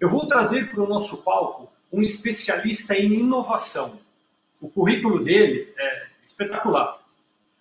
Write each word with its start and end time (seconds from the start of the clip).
Eu 0.00 0.08
vou 0.08 0.26
trazer 0.26 0.70
para 0.70 0.82
o 0.82 0.88
nosso 0.88 1.22
palco 1.22 1.72
um 1.92 2.02
especialista 2.02 2.94
em 2.94 3.14
inovação. 3.14 3.98
O 4.60 4.68
currículo 4.68 5.24
dele 5.24 5.72
é 5.76 6.06
espetacular. 6.24 7.00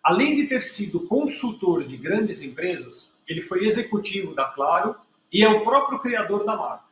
Além 0.04 0.36
de 0.36 0.48
ter 0.48 0.62
sido 0.62 1.08
consultor 1.08 1.84
de 1.84 1.98
grandes 1.98 2.44
empresas, 2.44 3.18
ele 3.28 3.42
foi 3.42 3.66
executivo 3.66 4.36
da 4.36 4.46
Claro 4.46 4.96
e 5.34 5.44
é 5.44 5.50
o 5.50 5.64
próprio 5.64 6.00
criador 6.00 6.46
da 6.46 6.56
marca. 6.56 6.86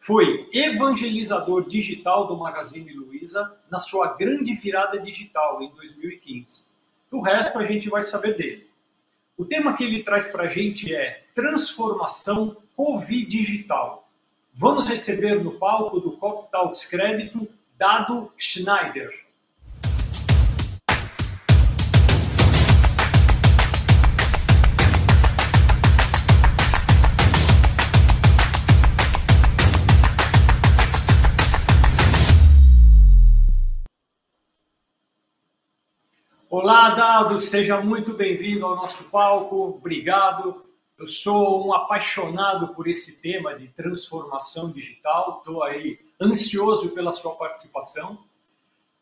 Foi 0.00 0.48
evangelizador 0.52 1.68
digital 1.68 2.26
do 2.26 2.36
Magazine 2.36 2.92
Luiza 2.92 3.56
na 3.70 3.78
sua 3.78 4.16
grande 4.16 4.52
virada 4.52 4.98
digital 4.98 5.62
em 5.62 5.70
2015. 5.70 6.64
O 7.08 7.20
resto 7.20 7.58
a 7.58 7.64
gente 7.64 7.88
vai 7.88 8.02
saber 8.02 8.36
dele. 8.36 8.66
O 9.36 9.44
tema 9.44 9.76
que 9.76 9.84
ele 9.84 10.02
traz 10.02 10.26
para 10.32 10.44
a 10.44 10.48
gente 10.48 10.92
é 10.92 11.24
transformação 11.34 12.56
Covid 12.74 13.26
digital. 13.26 14.01
Vamos 14.54 14.86
receber 14.86 15.42
no 15.42 15.52
palco 15.52 15.98
do 15.98 16.12
Cop 16.18 16.50
Talks 16.50 16.86
Crédito 16.86 17.48
Dado 17.78 18.30
Schneider. 18.36 19.10
Olá, 36.50 36.90
Dado, 36.90 37.40
seja 37.40 37.80
muito 37.80 38.12
bem-vindo 38.12 38.66
ao 38.66 38.76
nosso 38.76 39.04
palco. 39.04 39.78
Obrigado. 39.78 40.71
Eu 41.02 41.06
sou 41.08 41.66
um 41.66 41.74
apaixonado 41.74 42.76
por 42.76 42.86
esse 42.86 43.20
tema 43.20 43.58
de 43.58 43.66
transformação 43.66 44.70
digital. 44.70 45.38
Estou 45.38 45.64
aí 45.64 45.98
ansioso 46.20 46.90
pela 46.90 47.10
sua 47.10 47.34
participação. 47.34 48.20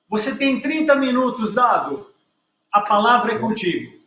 Você 0.08 0.38
tem 0.38 0.58
30 0.58 0.96
minutos, 0.96 1.52
Dado. 1.52 2.06
A 2.72 2.80
palavra 2.80 3.34
é 3.34 3.38
contigo. 3.38 4.00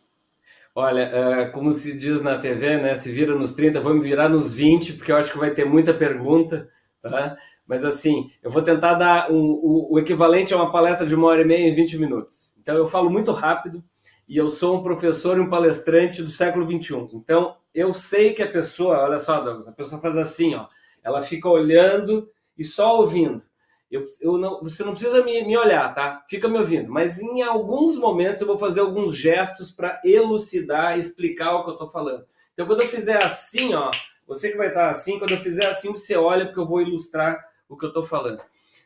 Olha, 0.74 1.02
é, 1.02 1.46
como 1.50 1.72
se 1.72 1.96
diz 1.96 2.20
na 2.20 2.36
TV, 2.36 2.78
né? 2.78 2.96
Se 2.96 3.12
vira 3.12 3.32
nos 3.36 3.52
30, 3.52 3.80
vou 3.80 3.94
me 3.94 4.00
virar 4.00 4.28
nos 4.28 4.52
20, 4.52 4.94
porque 4.94 5.12
eu 5.12 5.16
acho 5.16 5.30
que 5.30 5.38
vai 5.38 5.52
ter 5.52 5.64
muita 5.64 5.94
pergunta, 5.94 6.68
tá? 7.00 7.36
Mas 7.64 7.84
assim, 7.84 8.28
eu 8.42 8.50
vou 8.50 8.62
tentar 8.62 8.94
dar 8.94 9.30
um, 9.30 9.36
o, 9.36 9.92
o 9.92 9.98
equivalente 10.00 10.52
a 10.52 10.56
uma 10.56 10.72
palestra 10.72 11.06
de 11.06 11.14
uma 11.14 11.28
hora 11.28 11.42
e 11.42 11.44
meia 11.44 11.68
em 11.68 11.74
20 11.76 11.96
minutos. 11.98 12.56
Então, 12.60 12.74
eu 12.74 12.88
falo 12.88 13.08
muito 13.08 13.30
rápido 13.30 13.84
e 14.28 14.36
eu 14.36 14.50
sou 14.50 14.78
um 14.78 14.82
professor 14.82 15.36
e 15.36 15.40
um 15.40 15.48
palestrante 15.48 16.24
do 16.24 16.28
século 16.28 16.68
XXI. 16.68 17.08
Então, 17.12 17.54
eu 17.74 17.92
sei 17.92 18.32
que 18.32 18.42
a 18.42 18.50
pessoa, 18.50 18.98
olha 19.00 19.18
só, 19.18 19.40
Douglas, 19.40 19.68
a 19.68 19.72
pessoa 19.72 20.00
faz 20.00 20.16
assim, 20.16 20.54
ó, 20.54 20.68
ela 21.02 21.20
fica 21.20 21.48
olhando 21.48 22.30
e 22.56 22.64
só 22.64 22.96
ouvindo. 22.96 23.42
Eu, 23.90 24.04
eu 24.20 24.38
não, 24.38 24.60
você 24.60 24.82
não 24.82 24.92
precisa 24.92 25.22
me, 25.22 25.44
me 25.44 25.56
olhar, 25.56 25.94
tá? 25.94 26.24
Fica 26.28 26.48
me 26.48 26.58
ouvindo. 26.58 26.90
Mas 26.90 27.18
em 27.20 27.42
alguns 27.42 27.96
momentos 27.96 28.40
eu 28.40 28.46
vou 28.46 28.58
fazer 28.58 28.80
alguns 28.80 29.16
gestos 29.16 29.70
para 29.70 30.00
elucidar, 30.04 30.98
explicar 30.98 31.54
o 31.54 31.64
que 31.64 31.70
eu 31.70 31.74
estou 31.74 31.88
falando. 31.88 32.24
Então, 32.52 32.66
quando 32.66 32.82
eu 32.82 32.88
fizer 32.88 33.22
assim, 33.22 33.74
ó, 33.74 33.90
você 34.26 34.50
que 34.50 34.56
vai 34.56 34.68
estar 34.68 34.88
assim, 34.88 35.18
quando 35.18 35.32
eu 35.32 35.36
fizer 35.38 35.66
assim, 35.66 35.90
você 35.90 36.16
olha, 36.16 36.46
porque 36.46 36.60
eu 36.60 36.66
vou 36.66 36.80
ilustrar 36.80 37.44
o 37.68 37.76
que 37.76 37.84
eu 37.84 37.88
estou 37.88 38.02
falando. 38.02 38.40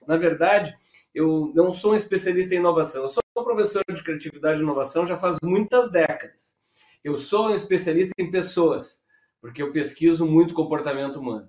Na 0.06 0.16
verdade, 0.16 0.76
eu 1.14 1.52
não 1.54 1.72
sou 1.72 1.92
um 1.92 1.94
especialista 1.94 2.54
em 2.54 2.58
inovação, 2.58 3.02
eu 3.02 3.08
sou 3.08 3.22
professor 3.44 3.82
de 3.88 4.02
criatividade 4.02 4.60
e 4.60 4.62
inovação 4.62 5.06
já 5.06 5.16
faz 5.16 5.36
muitas 5.42 5.90
décadas. 5.90 6.56
Eu 7.02 7.16
sou 7.16 7.48
um 7.48 7.54
especialista 7.54 8.12
em 8.18 8.30
pessoas, 8.30 9.04
porque 9.40 9.62
eu 9.62 9.72
pesquiso 9.72 10.26
muito 10.26 10.54
comportamento 10.54 11.20
humano. 11.20 11.48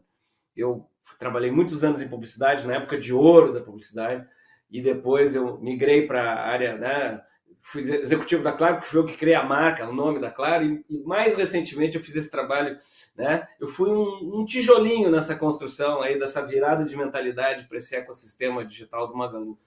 Eu 0.56 0.88
trabalhei 1.18 1.52
muitos 1.52 1.84
anos 1.84 2.02
em 2.02 2.08
publicidade, 2.08 2.68
na 2.68 2.76
época 2.76 2.98
de 2.98 3.14
ouro 3.14 3.54
da 3.54 3.62
publicidade, 3.62 4.26
e 4.70 4.82
depois 4.82 5.36
eu 5.36 5.60
migrei 5.60 6.06
para 6.06 6.22
a 6.22 6.48
área, 6.48 6.78
né, 6.78 7.22
fui 7.62 7.82
executivo 7.82 8.44
da 8.44 8.52
Claro, 8.52 8.80
que 8.80 8.88
foi 8.88 9.00
eu 9.00 9.06
que 9.06 9.18
criei 9.18 9.36
a 9.36 9.44
marca, 9.44 9.90
o 9.90 9.94
nome 9.94 10.20
da 10.20 10.30
Claro, 10.30 10.64
e 10.64 11.04
mais 11.04 11.36
recentemente 11.36 11.98
eu 11.98 12.04
fiz 12.04 12.16
esse 12.16 12.30
trabalho, 12.30 12.78
né, 13.16 13.48
eu 13.60 13.68
fui 13.68 13.90
um, 13.90 14.40
um, 14.40 14.46
tijolinho 14.46 15.10
nessa 15.10 15.36
construção 15.36 16.02
aí, 16.02 16.20
dessa 16.20 16.46
virada 16.46 16.86
de 16.86 16.96
mentalidade 16.96 17.66
para 17.66 17.78
esse 17.78 17.96
ecossistema 17.96 18.64
digital 18.64 19.08
do 19.08 19.16
Magalu 19.16 19.60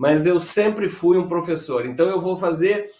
mas 0.00 0.24
eu 0.24 0.40
sempre 0.40 0.88
fui 0.88 1.18
um 1.18 1.28
professor. 1.28 1.84
Então 1.84 2.08
eu 2.08 2.18
vou 2.18 2.34
fazer 2.34 2.90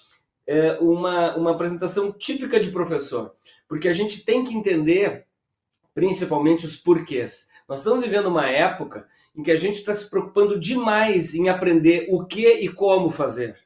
é, 0.47 0.79
uma, 0.81 1.37
uma 1.37 1.51
apresentação 1.53 2.13
típica 2.13 2.59
de 2.59 2.71
professor, 2.71 3.35
porque 3.69 3.89
a 3.89 3.93
gente 3.93 4.25
tem 4.25 4.45
que 4.45 4.55
entender 4.55 5.27
principalmente 5.95 6.67
os 6.67 6.77
porquês. 6.77 7.49
Nós 7.69 7.81
estamos 7.81 8.03
vivendo 8.03 8.27
uma 8.27 8.49
época 8.49 9.07
em 9.37 9.43
que 9.43 9.51
a 9.51 9.57
gente 9.57 9.79
está 9.79 9.95
se 9.95 10.09
preocupando 10.09 10.59
demais 10.59 11.35
em 11.35 11.49
aprender 11.49 12.07
o 12.11 12.25
que 12.25 12.49
e 12.49 12.69
como 12.69 13.11
fazer. 13.11 13.57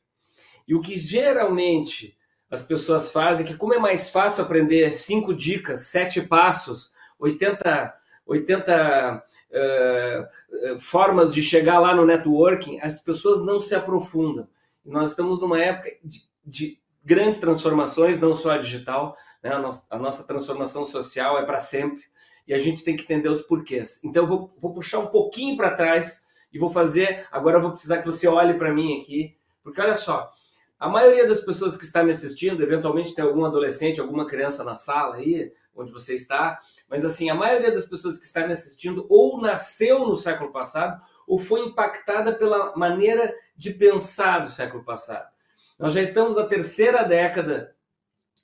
E 0.66 0.74
o 0.74 0.80
que 0.80 0.98
geralmente 0.98 2.16
as 2.50 2.62
pessoas 2.62 3.10
fazem, 3.10 3.46
que 3.46 3.56
como 3.56 3.74
é 3.74 3.78
mais 3.78 4.10
fácil 4.10 4.44
aprender 4.44 4.92
cinco 4.92 5.34
dicas, 5.34 5.82
sete 5.82 6.20
passos, 6.22 6.92
80, 7.18 7.94
80 8.26 9.24
uh, 9.50 10.80
formas 10.80 11.34
de 11.34 11.42
chegar 11.42 11.78
lá 11.78 11.94
no 11.94 12.06
networking, 12.06 12.80
as 12.80 13.00
pessoas 13.02 13.44
não 13.44 13.60
se 13.60 13.74
aprofundam. 13.74 14.48
nós 14.84 15.10
estamos 15.10 15.40
numa 15.40 15.60
época 15.60 15.90
de, 16.04 16.22
de 16.44 16.78
grandes 17.04 17.38
transformações, 17.38 18.20
não 18.20 18.34
só 18.34 18.52
a 18.52 18.58
digital, 18.58 19.16
né? 19.42 19.52
a, 19.52 19.58
nossa, 19.58 19.86
a 19.90 19.98
nossa 19.98 20.26
transformação 20.26 20.84
social 20.86 21.38
é 21.38 21.44
para 21.44 21.60
sempre, 21.60 22.04
e 22.46 22.54
a 22.54 22.58
gente 22.58 22.84
tem 22.84 22.96
que 22.96 23.02
entender 23.02 23.28
os 23.28 23.42
porquês. 23.42 24.02
Então, 24.04 24.24
eu 24.24 24.26
vou, 24.26 24.54
vou 24.58 24.72
puxar 24.72 24.98
um 24.98 25.06
pouquinho 25.06 25.56
para 25.56 25.74
trás 25.74 26.24
e 26.52 26.58
vou 26.58 26.70
fazer. 26.70 27.26
Agora, 27.30 27.58
eu 27.58 27.62
vou 27.62 27.72
precisar 27.72 27.98
que 27.98 28.06
você 28.06 28.28
olhe 28.28 28.54
para 28.54 28.72
mim 28.72 29.00
aqui, 29.00 29.36
porque 29.62 29.80
olha 29.80 29.96
só, 29.96 30.30
a 30.78 30.88
maioria 30.88 31.26
das 31.26 31.40
pessoas 31.40 31.76
que 31.76 31.84
está 31.84 32.02
me 32.02 32.10
assistindo, 32.10 32.62
eventualmente 32.62 33.14
tem 33.14 33.24
algum 33.24 33.44
adolescente, 33.44 34.00
alguma 34.00 34.26
criança 34.26 34.62
na 34.62 34.76
sala 34.76 35.16
aí, 35.16 35.52
onde 35.74 35.90
você 35.90 36.14
está, 36.14 36.58
mas 36.88 37.04
assim, 37.04 37.30
a 37.30 37.34
maioria 37.34 37.72
das 37.72 37.84
pessoas 37.84 38.16
que 38.16 38.24
está 38.24 38.46
me 38.46 38.52
assistindo 38.52 39.06
ou 39.08 39.40
nasceu 39.40 40.06
no 40.06 40.14
século 40.14 40.52
passado 40.52 41.00
ou 41.26 41.38
foi 41.38 41.60
impactada 41.60 42.34
pela 42.34 42.76
maneira 42.76 43.34
de 43.56 43.72
pensar 43.72 44.40
do 44.40 44.50
século 44.50 44.84
passado. 44.84 45.33
Nós 45.78 45.92
já 45.92 46.02
estamos 46.02 46.36
na 46.36 46.44
terceira 46.46 47.02
década 47.02 47.74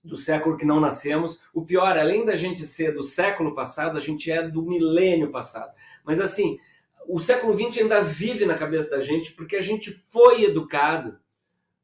do 0.03 0.17
século 0.17 0.57
que 0.57 0.65
não 0.65 0.81
nascemos. 0.81 1.41
O 1.53 1.65
pior, 1.65 1.99
além 1.99 2.25
da 2.25 2.37
gente 2.37 2.67
ser 2.67 2.93
do 2.93 3.03
século 3.03 3.55
passado, 3.55 3.97
a 3.97 4.01
gente 4.01 4.31
é 4.31 4.47
do 4.47 4.63
milênio 4.63 5.31
passado. 5.31 5.75
Mas 6.05 6.21
assim, 6.21 6.59
o 7.07 7.21
século 7.21 7.55
XX 7.55 7.83
ainda 7.83 8.03
vive 8.03 8.47
na 8.47 8.57
cabeça 8.57 8.91
da 8.91 9.01
gente 9.01 9.33
porque 9.33 9.57
a 9.57 9.61
gente 9.61 9.91
foi 10.09 10.45
educado 10.45 11.19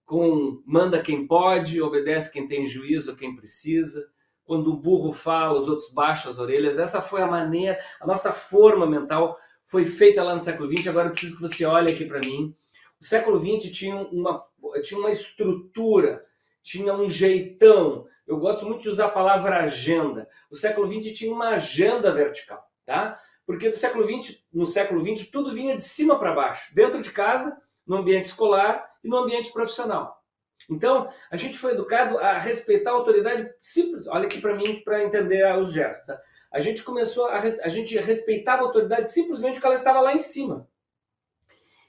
com 0.05 0.62
manda 0.65 1.03
quem 1.03 1.27
pode, 1.27 1.83
obedece 1.83 2.33
quem 2.33 2.47
tem 2.47 2.65
juízo, 2.67 3.11
a 3.11 3.17
quem 3.17 3.35
precisa 3.35 4.11
quando 4.47 4.73
o 4.73 4.77
burro 4.77 5.12
fala, 5.12 5.59
os 5.59 5.69
outros 5.69 5.91
baixam 5.91 6.31
as 6.31 6.39
orelhas. 6.39 6.79
Essa 6.79 7.03
foi 7.03 7.21
a 7.21 7.27
maneira, 7.27 7.79
a 8.01 8.06
nossa 8.06 8.33
forma 8.33 8.87
mental 8.87 9.37
foi 9.65 9.85
feita 9.85 10.23
lá 10.23 10.33
no 10.33 10.41
século 10.41 10.71
XX. 10.75 10.87
Agora 10.87 11.09
eu 11.09 11.12
preciso 11.12 11.35
que 11.35 11.43
você 11.43 11.65
olhe 11.65 11.93
aqui 11.93 12.05
para 12.05 12.21
mim. 12.21 12.55
O 13.01 13.05
século 13.05 13.41
XX 13.41 13.71
tinha 13.71 13.97
uma, 13.97 14.45
tinha 14.83 14.99
uma 14.99 15.11
estrutura, 15.11 16.23
tinha 16.62 16.95
um 16.95 17.09
jeitão. 17.11 18.07
Eu 18.27 18.39
gosto 18.39 18.67
muito 18.67 18.83
de 18.83 18.89
usar 18.89 19.07
a 19.07 19.11
palavra 19.11 19.59
agenda. 19.59 20.29
O 20.51 20.57
século 20.57 20.91
XX 20.91 21.17
tinha 21.17 21.33
uma 21.33 21.51
agenda 21.51 22.12
vertical, 22.12 22.69
tá? 22.85 23.21
Porque 23.47 23.71
do 23.71 23.77
século 23.77 24.05
XX, 24.05 24.43
no 24.53 24.67
século 24.67 25.01
XX, 25.01 25.31
tudo 25.31 25.55
vinha 25.55 25.75
de 25.75 25.83
cima 25.83 26.19
para 26.19 26.35
baixo, 26.35 26.75
dentro 26.75 27.01
de 27.01 27.12
casa, 27.12 27.62
no 27.87 27.97
ambiente 27.97 28.25
escolar 28.25 28.85
e 29.05 29.09
no 29.09 29.19
ambiente 29.19 29.53
profissional. 29.53 30.21
Então, 30.69 31.09
a 31.31 31.37
gente 31.37 31.56
foi 31.56 31.73
educado 31.73 32.19
a 32.19 32.39
respeitar 32.39 32.91
a 32.91 32.95
autoridade 32.95 33.49
simples. 33.61 34.09
Olha 34.09 34.27
aqui 34.27 34.41
para 34.41 34.56
mim 34.56 34.83
para 34.83 35.05
entender 35.05 35.56
os 35.56 35.73
gestos. 35.73 36.06
Tá? 36.06 36.20
A 36.50 36.61
gente 36.61 36.82
começou 36.82 37.26
a, 37.26 37.37
a 37.37 37.69
gente 37.69 37.97
respeitava 37.99 38.62
a 38.62 38.67
autoridade 38.67 39.11
simplesmente 39.11 39.55
porque 39.55 39.67
ela 39.67 39.75
estava 39.76 40.00
lá 40.00 40.12
em 40.12 40.19
cima. 40.19 40.69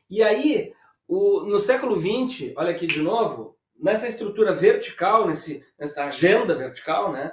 E 0.10 0.22
aí, 0.22 0.74
o, 1.07 1.44
no 1.44 1.59
século 1.59 1.95
XX, 1.95 2.54
olha 2.56 2.71
aqui 2.71 2.86
de 2.86 3.01
novo, 3.01 3.57
nessa 3.80 4.07
estrutura 4.07 4.51
vertical, 4.51 5.27
nesse, 5.27 5.63
nessa 5.80 6.04
agenda 6.04 6.56
vertical, 6.56 7.12
né? 7.12 7.31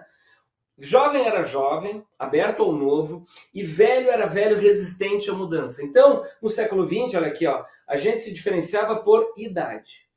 Jovem 0.76 1.24
era 1.24 1.44
jovem, 1.44 2.04
aberto 2.18 2.62
ao 2.62 2.72
novo, 2.72 3.24
e 3.52 3.62
velho 3.62 4.10
era 4.10 4.26
velho, 4.26 4.58
resistente 4.58 5.30
à 5.30 5.32
mudança. 5.32 5.84
Então, 5.84 6.24
no 6.42 6.50
século 6.50 6.86
XX, 6.86 7.14
olha 7.14 7.28
aqui, 7.28 7.46
ó, 7.46 7.64
a 7.88 7.96
gente 7.96 8.20
se 8.20 8.34
diferenciava 8.34 8.96
por 8.96 9.32
idade. 9.36 10.08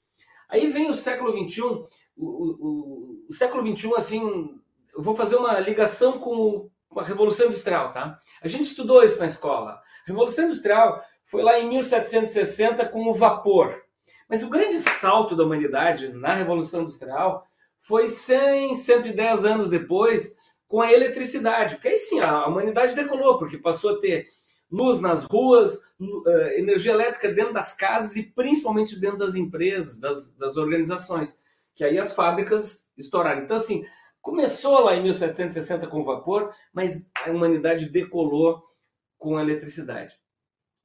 Aí 0.50 0.68
vem 0.68 0.90
o 0.90 0.96
século 0.96 1.32
XXI, 1.32 1.62
o, 1.62 1.88
o, 2.18 3.26
o 3.30 3.34
século 3.34 3.66
XXI, 3.76 3.94
assim, 3.96 4.60
eu 4.96 5.02
vou 5.02 5.16
fazer 5.16 5.36
uma 5.36 5.60
ligação 5.60 6.20
com 6.20 6.70
a 6.96 7.04
Revolução 7.04 7.48
Industrial, 7.48 7.94
tá? 7.94 8.20
A 8.42 8.48
gente 8.48 8.64
estudou 8.64 9.04
isso 9.04 9.20
na 9.20 9.28
escola. 9.28 9.80
Revolução 10.08 10.46
Industrial 10.46 11.04
foi 11.28 11.44
lá 11.44 11.60
em 11.60 11.70
1760 11.70 12.88
com 12.88 13.08
o 13.08 13.14
vapor. 13.14 13.84
Mas 14.30 14.44
o 14.44 14.50
grande 14.50 14.80
salto 14.80 15.36
da 15.36 15.44
humanidade 15.44 16.08
na 16.14 16.34
Revolução 16.34 16.82
Industrial 16.82 17.46
foi 17.82 18.08
100, 18.08 18.78
110 18.78 19.46
anos 19.46 19.70
depois 19.70 20.36
com 20.68 20.82
a 20.82 20.92
eletricidade. 20.92 21.76
Porque 21.76 21.90
aí 21.90 21.98
sim, 21.98 22.20
a 22.22 22.48
humanidade 22.48 22.96
decolou, 22.96 23.38
porque 23.38 23.58
passou 23.58 23.96
a 23.96 24.00
ter 24.00 24.28
luz 24.72 25.02
nas 25.02 25.24
ruas, 25.24 25.82
eh, 26.28 26.60
energia 26.60 26.94
elétrica 26.94 27.32
dentro 27.32 27.54
das 27.54 27.76
casas 27.76 28.16
e 28.16 28.24
principalmente 28.24 29.00
dentro 29.00 29.18
das 29.18 29.36
empresas, 29.36 30.00
das, 30.00 30.36
das 30.36 30.58
organizações, 30.58 31.42
que 31.76 31.84
aí 31.84 32.00
as 32.00 32.14
fábricas 32.14 32.92
estouraram. 32.98 33.44
Então, 33.44 33.56
assim, 33.56 33.86
começou 34.22 34.80
lá 34.80 34.96
em 34.96 35.04
1760 35.04 35.88
com 35.88 36.04
vapor, 36.04 36.54
mas 36.74 37.06
a 37.26 37.32
humanidade 37.32 37.90
decolou 37.90 38.64
com 39.18 39.38
a 39.38 39.42
eletricidade. 39.42 40.18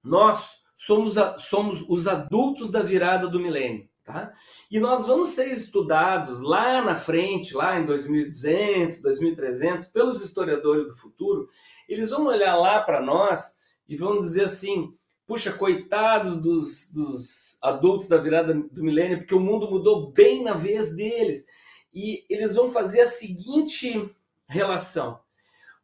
Nós 0.02 0.62
somos, 0.76 1.16
a, 1.16 1.38
somos 1.38 1.84
os 1.88 2.08
adultos 2.08 2.70
da 2.70 2.82
virada 2.82 3.28
do 3.28 3.40
milênio. 3.40 3.88
Tá? 4.04 4.32
E 4.68 4.80
nós 4.80 5.06
vamos 5.06 5.28
ser 5.28 5.52
estudados 5.52 6.40
lá 6.40 6.82
na 6.82 6.96
frente, 6.96 7.54
lá 7.54 7.78
em 7.78 7.86
2200, 7.86 9.00
2300, 9.00 9.86
pelos 9.86 10.20
historiadores 10.20 10.84
do 10.88 10.94
futuro. 10.96 11.48
Eles 11.88 12.10
vão 12.10 12.26
olhar 12.26 12.56
lá 12.56 12.80
para 12.80 13.00
nós 13.00 13.56
e 13.88 13.96
vão 13.96 14.18
dizer 14.18 14.44
assim: 14.44 14.92
puxa, 15.24 15.52
coitados 15.52 16.36
dos, 16.42 16.92
dos 16.92 17.58
adultos 17.62 18.08
da 18.08 18.16
virada 18.16 18.52
do 18.52 18.82
milênio, 18.82 19.18
porque 19.18 19.36
o 19.36 19.40
mundo 19.40 19.70
mudou 19.70 20.10
bem 20.10 20.42
na 20.42 20.54
vez 20.54 20.96
deles. 20.96 21.46
E 21.94 22.24
eles 22.28 22.56
vão 22.56 22.72
fazer 22.72 23.02
a 23.02 23.06
seguinte 23.06 24.12
relação: 24.48 25.20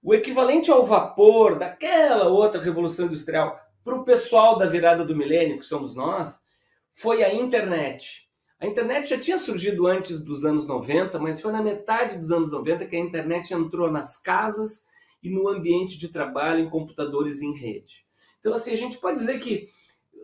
o 0.02 0.12
equivalente 0.12 0.72
ao 0.72 0.84
vapor 0.84 1.56
daquela 1.56 2.28
outra 2.28 2.60
revolução 2.60 3.06
industrial 3.06 3.67
para 3.88 3.96
o 3.96 4.04
pessoal 4.04 4.58
da 4.58 4.66
virada 4.66 5.02
do 5.02 5.16
milênio, 5.16 5.58
que 5.58 5.64
somos 5.64 5.96
nós, 5.96 6.40
foi 6.94 7.24
a 7.24 7.32
internet. 7.32 8.28
A 8.60 8.66
internet 8.66 9.08
já 9.08 9.18
tinha 9.18 9.38
surgido 9.38 9.86
antes 9.86 10.20
dos 10.22 10.44
anos 10.44 10.66
90, 10.66 11.18
mas 11.18 11.40
foi 11.40 11.50
na 11.52 11.62
metade 11.62 12.18
dos 12.18 12.30
anos 12.30 12.52
90 12.52 12.84
que 12.86 12.96
a 12.96 13.00
internet 13.00 13.54
entrou 13.54 13.90
nas 13.90 14.20
casas 14.20 14.86
e 15.22 15.30
no 15.30 15.48
ambiente 15.48 15.96
de 15.96 16.08
trabalho 16.08 16.60
em 16.60 16.68
computadores 16.68 17.40
em 17.40 17.56
rede. 17.56 18.04
Então, 18.40 18.52
assim, 18.52 18.72
a 18.72 18.76
gente 18.76 18.98
pode 18.98 19.16
dizer 19.16 19.38
que 19.38 19.68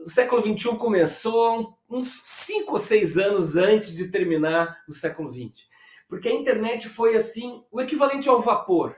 o 0.05 0.11
século 0.11 0.43
XXI 0.43 0.77
começou 0.77 1.79
uns 1.89 2.21
5 2.23 2.71
ou 2.71 2.79
6 2.79 3.17
anos 3.17 3.57
antes 3.57 3.97
de 3.97 4.09
terminar 4.09 4.77
o 4.87 4.93
século 4.93 5.33
XX. 5.33 5.67
Porque 6.07 6.29
a 6.29 6.35
internet 6.35 6.87
foi, 6.87 7.17
assim, 7.17 7.65
o 7.73 7.81
equivalente 7.81 8.29
ao 8.29 8.43
vapor. 8.43 8.95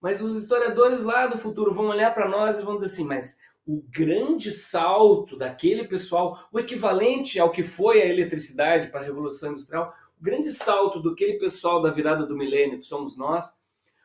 Mas 0.00 0.22
os 0.22 0.40
historiadores 0.40 1.02
lá 1.02 1.26
do 1.26 1.36
futuro 1.36 1.74
vão 1.74 1.86
olhar 1.86 2.14
para 2.14 2.28
nós 2.28 2.60
e 2.60 2.62
vão 2.62 2.76
dizer 2.76 2.86
assim, 2.86 3.04
mas 3.04 3.42
o 3.66 3.82
grande 3.90 4.52
salto 4.52 5.36
daquele 5.36 5.84
pessoal, 5.88 6.48
o 6.52 6.60
equivalente 6.60 7.38
ao 7.38 7.50
que 7.50 7.62
foi 7.62 8.02
a 8.02 8.06
eletricidade 8.06 8.88
para 8.88 9.00
a 9.00 9.04
Revolução 9.04 9.52
Industrial, 9.52 9.94
o 10.20 10.22
grande 10.22 10.52
salto 10.52 11.02
daquele 11.02 11.38
pessoal 11.38 11.80
da 11.80 11.90
virada 11.90 12.26
do 12.26 12.36
milênio, 12.36 12.78
que 12.78 12.86
somos 12.86 13.16
nós, 13.16 13.58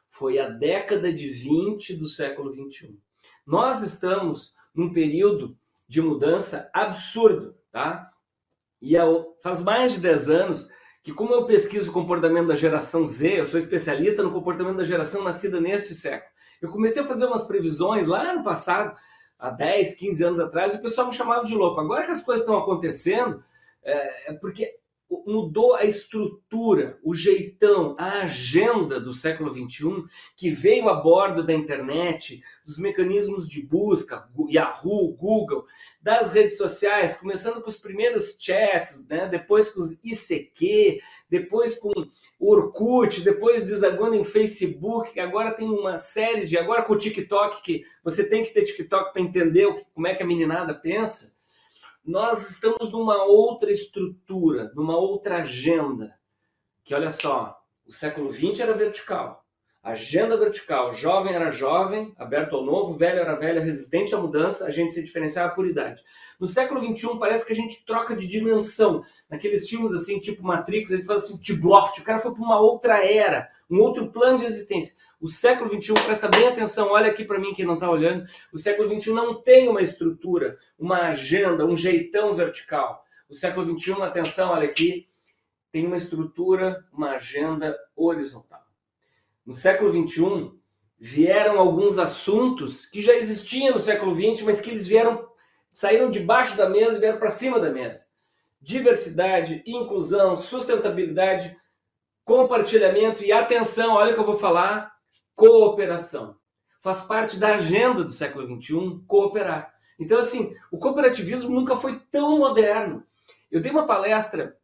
foi 0.10 0.40
a 0.40 0.50
década 0.50 1.12
de 1.12 1.30
20 1.30 1.96
do 1.96 2.08
século 2.08 2.52
21. 2.52 2.98
Nós 3.46 3.82
estamos 3.82 4.54
num 4.74 4.92
período 4.92 5.58
de 5.88 6.02
mudança 6.02 6.70
absurdo, 6.74 7.56
tá? 7.72 8.10
E 8.82 8.96
faz 9.42 9.62
mais 9.62 9.94
de 9.94 10.00
10 10.00 10.30
anos 10.30 10.70
que, 11.04 11.14
como 11.14 11.34
eu 11.34 11.46
pesquiso 11.46 11.90
o 11.90 11.94
comportamento 11.94 12.48
da 12.48 12.56
geração 12.56 13.06
Z, 13.06 13.40
eu 13.40 13.46
sou 13.46 13.60
especialista 13.60 14.24
no 14.24 14.32
comportamento 14.32 14.78
da 14.78 14.86
geração 14.86 15.24
nascida 15.24 15.60
neste 15.60 15.94
século. 15.94 16.32
Eu 16.62 16.70
comecei 16.70 17.02
a 17.02 17.08
fazer 17.08 17.26
umas 17.26 17.46
previsões 17.46 18.08
lá 18.08 18.36
no 18.36 18.44
passado 18.44 18.96
há 19.40 19.50
10, 19.50 19.94
15 19.96 20.24
anos 20.24 20.40
atrás, 20.40 20.76
o 20.76 20.82
pessoal 20.82 21.08
me 21.08 21.14
chamava 21.14 21.46
de 21.46 21.56
louco. 21.56 21.80
Agora 21.80 22.06
que 22.06 22.12
as 22.12 22.22
coisas 22.22 22.44
estão 22.44 22.58
acontecendo, 22.58 23.44
é, 23.84 24.32
é 24.32 24.34
porque 24.34 24.79
mudou 25.26 25.74
a 25.74 25.86
estrutura, 25.86 27.00
o 27.04 27.16
jeitão, 27.16 27.96
a 27.98 28.22
agenda 28.22 29.00
do 29.00 29.14
século 29.14 29.52
XXI, 29.52 30.06
que 30.36 30.52
veio 30.52 30.88
a 30.88 30.94
bordo 30.94 31.44
da 31.44 31.54
internet, 31.54 32.42
dos 32.66 32.78
mecanismos 32.78 33.48
de 33.48 33.66
busca, 33.66 34.30
Yahoo, 34.50 35.16
Google, 35.16 35.66
das 36.02 36.34
redes 36.34 36.58
sociais, 36.58 37.18
começando 37.18 37.62
com 37.62 37.70
os 37.70 37.76
primeiros 37.76 38.36
chats, 38.40 39.08
né? 39.08 39.28
depois 39.28 39.70
com 39.70 39.80
os 39.80 40.00
ICQ, 40.04 41.02
depois 41.30 41.76
com 41.76 41.92
o 42.40 42.52
Orkut, 42.52 43.22
depois 43.22 43.66
desaguando 43.66 44.16
em 44.16 44.24
Facebook, 44.24 45.14
que 45.14 45.20
agora 45.20 45.52
tem 45.52 45.70
uma 45.70 45.98
série 45.98 46.46
de. 46.46 46.58
Agora 46.58 46.84
com 46.84 46.94
o 46.94 46.98
TikTok, 46.98 47.62
que 47.62 47.84
você 48.04 48.28
tem 48.28 48.44
que 48.44 48.54
ter 48.54 48.64
TikTok 48.64 49.12
para 49.12 49.22
entender 49.22 49.66
o 49.66 49.76
que, 49.76 49.86
como 49.94 50.08
é 50.08 50.16
que 50.16 50.24
a 50.24 50.26
meninada 50.26 50.74
pensa. 50.74 51.39
Nós 52.06 52.50
estamos 52.50 52.92
numa 52.92 53.24
outra 53.26 53.72
estrutura, 53.72 54.72
numa 54.76 54.98
outra 54.98 55.38
agenda. 55.38 56.18
Que 56.84 56.96
olha 56.96 57.12
só, 57.12 57.62
o 57.86 57.92
século 57.92 58.32
XX 58.32 58.60
era 58.60 58.74
vertical. 58.74 59.46
Agenda 59.82 60.36
vertical, 60.36 60.94
jovem 60.94 61.34
era 61.34 61.52
jovem, 61.52 62.14
aberto 62.18 62.56
ao 62.56 62.66
novo, 62.66 62.98
velho 62.98 63.20
era 63.20 63.36
velho, 63.36 63.62
resistente 63.62 64.14
à 64.14 64.18
mudança, 64.18 64.66
a 64.66 64.72
gente 64.72 64.92
se 64.92 65.02
diferenciava 65.02 65.56
por 65.56 65.66
idade. 65.66 66.04
No 66.38 66.48
século 66.48 66.82
XXI 66.82 67.18
parece 67.18 67.46
que 67.46 67.54
a 67.54 67.56
gente 67.56 67.86
troca 67.86 68.14
de 68.14 68.28
dimensão. 68.28 69.04
Naqueles 69.30 69.70
filmes 69.70 69.94
assim, 69.94 70.20
tipo 70.20 70.44
Matrix, 70.44 70.92
a 70.92 70.96
gente 70.98 71.06
fala 71.06 71.20
assim, 71.20 71.40
Tibloft, 71.40 72.02
o 72.02 72.04
cara 72.04 72.20
foi 72.20 72.34
para 72.34 72.44
uma 72.44 72.60
outra 72.60 73.06
era, 73.06 73.50
um 73.70 73.80
outro 73.80 74.12
plano 74.12 74.38
de 74.38 74.46
existência. 74.46 74.96
O 75.20 75.28
século 75.28 75.70
XXI, 75.70 75.94
presta 76.06 76.30
bem 76.30 76.48
atenção, 76.48 76.92
olha 76.92 77.12
aqui 77.12 77.26
para 77.26 77.38
mim 77.38 77.54
quem 77.54 77.66
não 77.66 77.74
está 77.74 77.90
olhando, 77.90 78.26
o 78.54 78.58
século 78.58 78.88
XXI 78.88 79.12
não 79.12 79.42
tem 79.42 79.68
uma 79.68 79.82
estrutura, 79.82 80.58
uma 80.78 81.10
agenda, 81.10 81.66
um 81.66 81.76
jeitão 81.76 82.34
vertical. 82.34 83.04
O 83.28 83.36
século 83.36 83.78
XXI, 83.78 84.02
atenção, 84.02 84.52
olha 84.52 84.66
aqui, 84.66 85.10
tem 85.72 85.86
uma 85.86 85.98
estrutura, 85.98 86.86
uma 86.94 87.12
agenda 87.12 87.78
horizontal. 87.98 88.64
No 89.46 89.54
século 89.54 89.92
XXI, 89.92 90.52
vieram 90.98 91.60
alguns 91.60 91.98
assuntos 91.98 92.86
que 92.86 93.02
já 93.02 93.14
existiam 93.14 93.74
no 93.74 93.80
século 93.80 94.16
XX, 94.16 94.44
mas 94.46 94.62
que 94.62 94.70
eles 94.70 94.88
vieram, 94.88 95.28
saíram 95.70 96.10
debaixo 96.10 96.56
da 96.56 96.70
mesa 96.70 96.96
e 96.98 97.00
vieram 97.00 97.20
para 97.20 97.30
cima 97.30 97.60
da 97.60 97.70
mesa. 97.70 98.08
Diversidade, 98.62 99.64
inclusão, 99.66 100.38
sustentabilidade, 100.38 101.56
compartilhamento 102.24 103.24
e 103.24 103.32
atenção, 103.32 103.96
olha 103.96 104.12
o 104.12 104.14
que 104.14 104.20
eu 104.20 104.26
vou 104.26 104.36
falar, 104.36 104.99
cooperação. 105.40 106.36
Faz 106.82 107.02
parte 107.02 107.40
da 107.40 107.56
agenda 107.56 108.04
do 108.04 108.12
século 108.12 108.46
XXI 108.62 109.02
cooperar. 109.08 109.74
Então, 109.98 110.20
assim, 110.20 110.54
o 110.70 110.78
cooperativismo 110.78 111.50
nunca 111.50 111.78
foi 111.78 111.98
tão 112.12 112.40
moderno. 112.40 113.06
Eu 113.50 113.62
dei 113.62 113.72
uma 113.72 113.88
palestra 113.88 114.58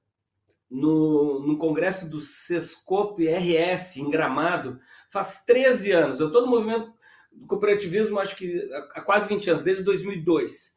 no, 0.70 1.40
no 1.40 1.58
congresso 1.58 2.10
do 2.10 2.20
Sescop 2.20 3.26
RS, 3.26 3.98
em 3.98 4.10
Gramado, 4.10 4.78
faz 5.10 5.46
13 5.46 5.92
anos. 5.94 6.20
Eu 6.20 6.28
estou 6.28 6.42
no 6.42 6.48
movimento 6.48 6.92
do 7.32 7.48
cooperativismo, 7.48 8.20
acho 8.20 8.36
que 8.36 8.62
há 8.94 9.02
quase 9.02 9.30
20 9.30 9.50
anos, 9.52 9.64
desde 9.64 9.84
2002. 9.84 10.75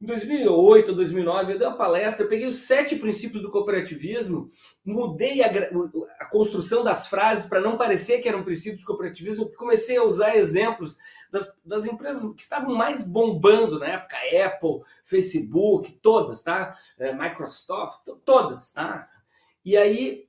Em 0.00 0.06
2008 0.06 0.90
ou 0.90 0.94
2009, 0.94 1.52
eu 1.52 1.58
dei 1.58 1.66
uma 1.66 1.76
palestra, 1.76 2.24
eu 2.24 2.28
peguei 2.28 2.46
os 2.46 2.58
sete 2.58 2.94
princípios 2.94 3.42
do 3.42 3.50
cooperativismo, 3.50 4.48
mudei 4.84 5.42
a, 5.42 5.50
a 6.20 6.24
construção 6.26 6.84
das 6.84 7.08
frases 7.08 7.46
para 7.46 7.60
não 7.60 7.76
parecer 7.76 8.20
que 8.20 8.28
eram 8.28 8.44
princípios 8.44 8.82
do 8.82 8.86
cooperativismo, 8.86 9.50
comecei 9.56 9.96
a 9.96 10.04
usar 10.04 10.36
exemplos 10.36 10.98
das, 11.32 11.52
das, 11.64 11.84
empresas 11.84 12.32
que 12.32 12.40
estavam 12.40 12.76
mais 12.76 13.02
bombando 13.02 13.80
na 13.80 13.88
época, 13.88 14.16
Apple, 14.44 14.82
Facebook, 15.04 15.90
todas, 16.00 16.42
tá? 16.42 16.76
É, 16.96 17.12
Microsoft, 17.12 18.04
todas, 18.24 18.72
tá? 18.72 19.08
E 19.64 19.76
aí, 19.76 20.28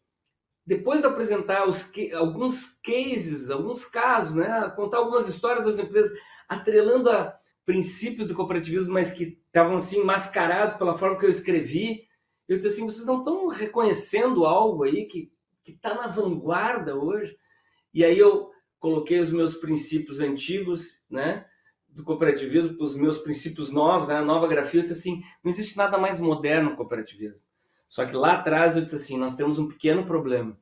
depois 0.66 1.02
de 1.02 1.08
apresentar 1.08 1.68
os, 1.68 1.92
alguns 2.16 2.80
cases, 2.84 3.52
alguns 3.52 3.86
casos, 3.86 4.36
né? 4.36 4.74
Contar 4.76 4.98
algumas 4.98 5.28
histórias 5.28 5.64
das 5.64 5.78
empresas, 5.78 6.12
atrelando 6.48 7.12
a 7.12 7.38
princípios 7.66 8.28
do 8.28 8.34
cooperativismo, 8.34 8.96
mas 8.96 9.12
que 9.12 9.39
estavam 9.50 9.76
assim 9.76 10.04
mascarados 10.04 10.76
pela 10.76 10.98
forma 10.98 11.18
que 11.18 11.26
eu 11.26 11.30
escrevi, 11.30 12.08
eu 12.48 12.58
disse 12.58 12.70
assim, 12.70 12.86
vocês 12.86 13.06
não 13.06 13.20
estão 13.20 13.48
reconhecendo 13.48 14.46
algo 14.46 14.84
aí 14.84 15.06
que 15.06 15.32
está 15.68 15.94
na 15.94 16.08
vanguarda 16.08 16.96
hoje? 16.96 17.38
E 17.94 18.04
aí 18.04 18.18
eu 18.18 18.52
coloquei 18.80 19.20
os 19.20 19.32
meus 19.32 19.56
princípios 19.56 20.20
antigos, 20.20 21.04
né, 21.10 21.46
do 21.88 22.04
cooperativismo, 22.04 22.78
os 22.80 22.96
meus 22.96 23.18
princípios 23.18 23.70
novos, 23.70 24.08
né, 24.08 24.16
a 24.16 24.26
nova 24.26 24.48
grafia, 24.48 24.80
eu 24.80 24.84
disse 24.84 25.00
assim, 25.00 25.22
não 25.44 25.50
existe 25.50 25.78
nada 25.78 25.98
mais 25.98 26.20
moderno 26.20 26.72
no 26.72 26.76
cooperativismo. 26.76 27.44
Só 27.88 28.06
que 28.06 28.16
lá 28.16 28.34
atrás 28.34 28.76
eu 28.76 28.84
disse 28.84 28.96
assim, 28.96 29.18
nós 29.18 29.36
temos 29.36 29.60
um 29.60 29.68
pequeno 29.68 30.06
problema. 30.06 30.58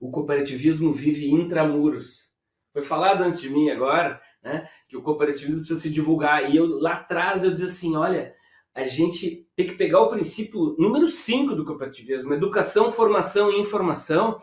O 0.00 0.10
cooperativismo 0.10 0.92
vive 0.92 1.30
intramuros. 1.30 2.32
Foi 2.72 2.82
falado 2.82 3.22
antes 3.22 3.40
de 3.40 3.48
mim 3.48 3.70
agora, 3.70 4.20
né, 4.46 4.68
que 4.86 4.96
o 4.96 5.02
cooperativismo 5.02 5.58
precisa 5.58 5.80
se 5.80 5.90
divulgar. 5.90 6.48
E 6.48 6.56
eu 6.56 6.66
lá 6.78 6.92
atrás 6.92 7.42
eu 7.42 7.50
disse 7.50 7.64
assim, 7.64 7.96
olha, 7.96 8.32
a 8.72 8.86
gente 8.86 9.44
tem 9.56 9.66
que 9.66 9.74
pegar 9.74 10.00
o 10.00 10.08
princípio 10.08 10.76
número 10.78 11.08
5 11.08 11.54
do 11.56 11.64
cooperativismo, 11.64 12.32
educação, 12.32 12.92
formação 12.92 13.50
e 13.50 13.60
informação, 13.60 14.38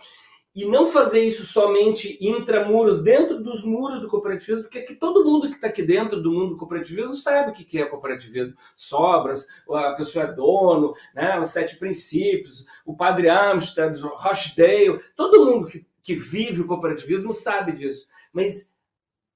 e 0.54 0.66
não 0.66 0.86
fazer 0.86 1.24
isso 1.24 1.46
somente 1.46 2.18
intramuros, 2.22 3.02
dentro 3.02 3.42
dos 3.42 3.64
muros 3.64 4.02
do 4.02 4.08
cooperativismo, 4.08 4.64
porque 4.64 4.80
aqui, 4.80 4.94
todo 4.94 5.24
mundo 5.24 5.50
que 5.50 5.56
está 5.56 5.68
aqui 5.68 5.82
dentro 5.82 6.22
do 6.22 6.32
mundo 6.32 6.50
do 6.50 6.58
cooperativismo 6.58 7.16
sabe 7.16 7.52
o 7.52 7.54
que 7.54 7.80
é 7.80 7.86
cooperativismo. 7.86 8.56
Sobras, 8.76 9.48
a 9.72 9.94
pessoa 9.94 10.26
é 10.26 10.34
dono, 10.34 10.94
né, 11.16 11.40
os 11.40 11.48
sete 11.48 11.78
princípios, 11.78 12.66
o 12.86 12.96
padre 12.96 13.30
Amsterdam, 13.30 14.12
Rochdale, 14.16 15.00
todo 15.16 15.46
mundo 15.46 15.68
que, 15.68 15.88
que 16.04 16.14
vive 16.14 16.62
o 16.62 16.68
cooperativismo 16.68 17.34
sabe 17.34 17.72
disso. 17.72 18.08
Mas 18.32 18.73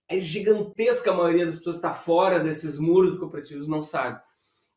a 0.09 0.17
gigantesca 0.17 1.13
maioria 1.13 1.45
das 1.45 1.57
pessoas 1.57 1.75
está 1.77 1.93
fora 1.93 2.39
desses 2.39 2.79
muros 2.79 3.13
do 3.13 3.19
cooperativismo, 3.19 3.75
não 3.75 3.83
sabe. 3.83 4.21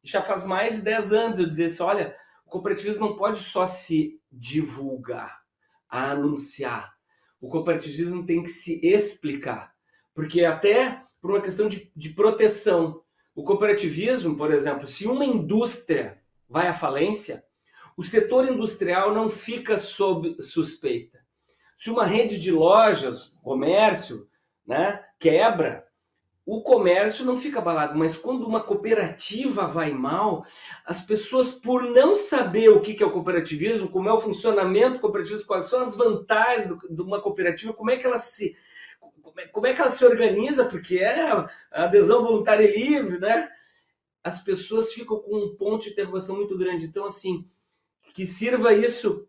Já 0.03 0.23
faz 0.23 0.45
mais 0.45 0.77
de 0.77 0.83
10 0.83 1.13
anos 1.13 1.39
eu 1.39 1.47
dizia 1.47 1.67
assim, 1.67 1.83
olha, 1.83 2.17
o 2.45 2.51
cooperativismo 2.51 3.09
não 3.09 3.17
pode 3.17 3.39
só 3.39 3.67
se 3.67 4.21
divulgar, 4.31 5.41
anunciar. 5.89 6.95
O 7.41 7.49
cooperativismo 7.49 8.27
tem 8.27 8.43
que 8.43 8.49
se 8.49 8.81
explicar. 8.85 9.73
Porque 10.15 10.45
até 10.45 11.03
por 11.21 11.31
uma 11.31 11.41
questão 11.41 11.69
de, 11.69 11.91
de 11.95 12.11
proteção. 12.11 13.03
O 13.35 13.45
cooperativismo, 13.45 14.37
por 14.37 14.53
exemplo, 14.53 14.87
se 14.87 15.07
uma 15.07 15.25
indústria 15.25 16.21
vai 16.49 16.67
à 16.67 16.75
falência, 16.75 17.45
o 17.97 18.03
setor 18.03 18.49
industrial 18.49 19.15
não 19.15 19.29
fica 19.29 19.79
sob 19.79 20.41
suspeita. 20.43 21.21
Se 21.77 21.91
uma 21.91 22.05
rede 22.05 22.39
de 22.39 22.51
lojas, 22.51 23.39
comércio, 23.43 24.29
né, 24.67 25.05
quebra, 25.21 25.87
o 26.45 26.63
comércio 26.63 27.25
não 27.25 27.37
fica 27.37 27.61
abalado, 27.61 27.97
mas 27.97 28.17
quando 28.17 28.45
uma 28.45 28.61
cooperativa 28.61 29.69
vai 29.69 29.93
mal, 29.93 30.45
as 30.85 31.01
pessoas, 31.01 31.53
por 31.53 31.85
não 31.85 32.17
saber 32.17 32.71
o 32.71 32.81
que 32.81 33.01
é 33.01 33.07
o 33.07 33.13
cooperativismo, 33.13 33.89
como 33.89 34.09
é 34.09 34.13
o 34.13 34.19
funcionamento 34.19 34.95
do 34.95 35.01
cooperativismo, 35.01 35.47
quais 35.47 35.69
são 35.69 35.81
as 35.81 35.95
vantagens 35.95 36.77
de 36.91 37.03
uma 37.03 37.21
cooperativa, 37.21 37.73
como 37.73 37.91
é 37.91 37.97
que 37.97 38.05
ela 38.05 38.19
se 38.19 38.57
como 39.53 39.67
é 39.67 39.73
que 39.73 39.81
ela 39.81 39.89
se 39.89 40.05
organiza, 40.05 40.65
porque 40.65 40.99
é 40.99 41.47
adesão 41.71 42.23
voluntária 42.23 42.65
e 42.65 42.77
livre, 42.77 43.19
né? 43.21 43.49
As 44.25 44.43
pessoas 44.43 44.93
ficam 44.93 45.19
com 45.21 45.37
um 45.37 45.55
ponto 45.55 45.85
de 45.85 45.91
interrogação 45.91 46.37
muito 46.37 46.59
grande. 46.59 46.87
Então, 46.87 47.05
assim, 47.05 47.49
que 48.13 48.27
sirva 48.27 48.75
isso 48.75 49.29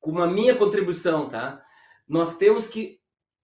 como 0.00 0.22
a 0.22 0.26
minha 0.26 0.54
contribuição, 0.54 1.30
tá? 1.30 1.64
Nós 2.06 2.36
temos 2.36 2.66
que 2.66 3.00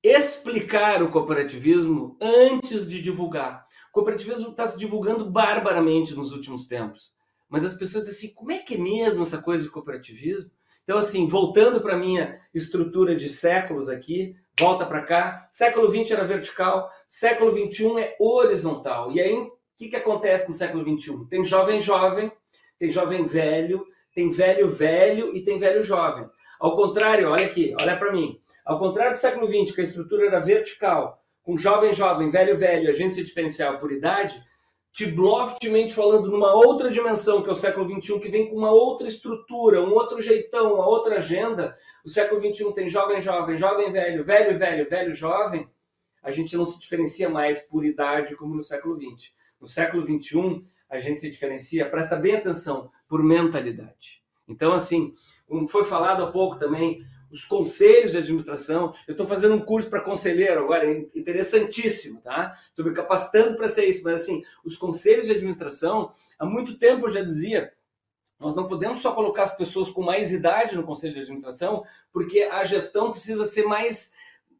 explicar 0.08 1.02
o 1.02 1.10
cooperativismo 1.10 2.16
antes 2.20 2.88
de 2.88 3.02
divulgar. 3.02 3.66
O 3.90 3.92
cooperativismo 3.92 4.50
está 4.50 4.66
se 4.66 4.78
divulgando 4.78 5.30
barbaramente 5.30 6.14
nos 6.14 6.32
últimos 6.32 6.66
tempos. 6.66 7.12
Mas 7.48 7.64
as 7.64 7.74
pessoas 7.74 8.04
dizem 8.04 8.28
assim, 8.28 8.34
como 8.34 8.52
é 8.52 8.58
que 8.58 8.74
é 8.74 8.78
mesmo 8.78 9.22
essa 9.22 9.42
coisa 9.42 9.64
de 9.64 9.70
cooperativismo? 9.70 10.50
Então, 10.84 10.98
assim, 10.98 11.26
voltando 11.26 11.80
para 11.80 11.94
a 11.94 11.98
minha 11.98 12.40
estrutura 12.54 13.14
de 13.14 13.28
séculos 13.28 13.88
aqui, 13.88 14.34
volta 14.58 14.86
para 14.86 15.02
cá, 15.02 15.46
século 15.50 15.90
XX 15.90 16.12
era 16.12 16.24
vertical, 16.24 16.90
século 17.06 17.52
XXI 17.52 18.00
é 18.00 18.16
horizontal. 18.18 19.12
E 19.12 19.20
aí, 19.20 19.34
o 19.34 19.52
que, 19.76 19.88
que 19.88 19.96
acontece 19.96 20.48
no 20.48 20.54
século 20.54 20.82
XXI? 20.82 21.26
Tem 21.28 21.44
jovem 21.44 21.80
jovem, 21.80 22.32
tem 22.78 22.90
jovem 22.90 23.24
velho, 23.24 23.86
tem 24.14 24.30
velho 24.30 24.68
velho 24.68 25.36
e 25.36 25.42
tem 25.44 25.58
velho 25.58 25.82
jovem. 25.82 26.26
Ao 26.58 26.74
contrário, 26.74 27.28
olha 27.28 27.46
aqui, 27.46 27.74
olha 27.80 27.96
para 27.96 28.12
mim. 28.12 28.40
Ao 28.68 28.78
contrário 28.78 29.12
do 29.12 29.18
século 29.18 29.46
XX, 29.46 29.74
que 29.74 29.80
a 29.80 29.84
estrutura 29.84 30.26
era 30.26 30.40
vertical, 30.40 31.24
com 31.42 31.56
jovem, 31.56 31.90
jovem, 31.90 32.28
velho, 32.28 32.58
velho, 32.58 32.90
a 32.90 32.92
gente 32.92 33.14
se 33.14 33.24
diferenciava 33.24 33.78
por 33.78 33.90
idade, 33.90 34.38
Tibloftmente 34.92 35.94
falando 35.94 36.30
numa 36.30 36.52
outra 36.52 36.90
dimensão, 36.90 37.42
que 37.42 37.48
é 37.48 37.52
o 37.52 37.56
século 37.56 37.88
XXI, 37.88 38.18
que 38.18 38.28
vem 38.28 38.50
com 38.50 38.56
uma 38.56 38.70
outra 38.70 39.08
estrutura, 39.08 39.80
um 39.80 39.92
outro 39.92 40.20
jeitão, 40.20 40.74
uma 40.74 40.86
outra 40.86 41.16
agenda. 41.16 41.76
O 42.04 42.10
século 42.10 42.40
XXI 42.40 42.74
tem 42.74 42.90
jovem, 42.90 43.20
jovem, 43.20 43.56
jovem, 43.56 43.90
velho, 43.90 44.24
velho, 44.24 44.58
velho, 44.58 44.90
velho, 44.90 45.14
jovem. 45.14 45.70
A 46.22 46.30
gente 46.30 46.54
não 46.54 46.64
se 46.64 46.78
diferencia 46.78 47.28
mais 47.30 47.62
por 47.62 47.86
idade 47.86 48.36
como 48.36 48.54
no 48.54 48.62
século 48.62 48.96
XX. 49.00 49.32
No 49.60 49.68
século 49.68 50.04
XXI, 50.04 50.66
a 50.90 50.98
gente 50.98 51.20
se 51.20 51.30
diferencia, 51.30 51.88
presta 51.88 52.16
bem 52.16 52.34
atenção, 52.34 52.90
por 53.08 53.22
mentalidade. 53.22 54.22
Então, 54.48 54.72
assim, 54.72 55.14
como 55.46 55.66
foi 55.68 55.84
falado 55.84 56.24
há 56.24 56.32
pouco 56.32 56.58
também, 56.58 57.00
os 57.30 57.44
conselhos 57.44 58.12
de 58.12 58.18
administração. 58.18 58.94
Eu 59.06 59.12
estou 59.12 59.26
fazendo 59.26 59.54
um 59.54 59.60
curso 59.60 59.88
para 59.88 60.00
conselheiro 60.00 60.60
agora, 60.60 60.90
interessantíssimo, 61.14 62.20
tá? 62.20 62.54
Estou 62.70 62.84
me 62.84 62.92
capacitando 62.92 63.56
para 63.56 63.68
ser 63.68 63.86
isso, 63.86 64.02
mas 64.04 64.22
assim, 64.22 64.42
os 64.64 64.76
conselhos 64.76 65.26
de 65.26 65.32
administração, 65.32 66.10
há 66.38 66.46
muito 66.46 66.78
tempo 66.78 67.06
eu 67.06 67.10
já 67.10 67.22
dizia, 67.22 67.72
nós 68.38 68.54
não 68.54 68.68
podemos 68.68 68.98
só 68.98 69.12
colocar 69.12 69.42
as 69.42 69.56
pessoas 69.56 69.90
com 69.90 70.02
mais 70.02 70.32
idade 70.32 70.76
no 70.76 70.84
conselho 70.84 71.14
de 71.14 71.20
administração, 71.20 71.84
porque 72.12 72.42
a 72.42 72.64
gestão 72.64 73.10
precisa 73.10 73.46
ser 73.46 73.64
mais 73.64 74.16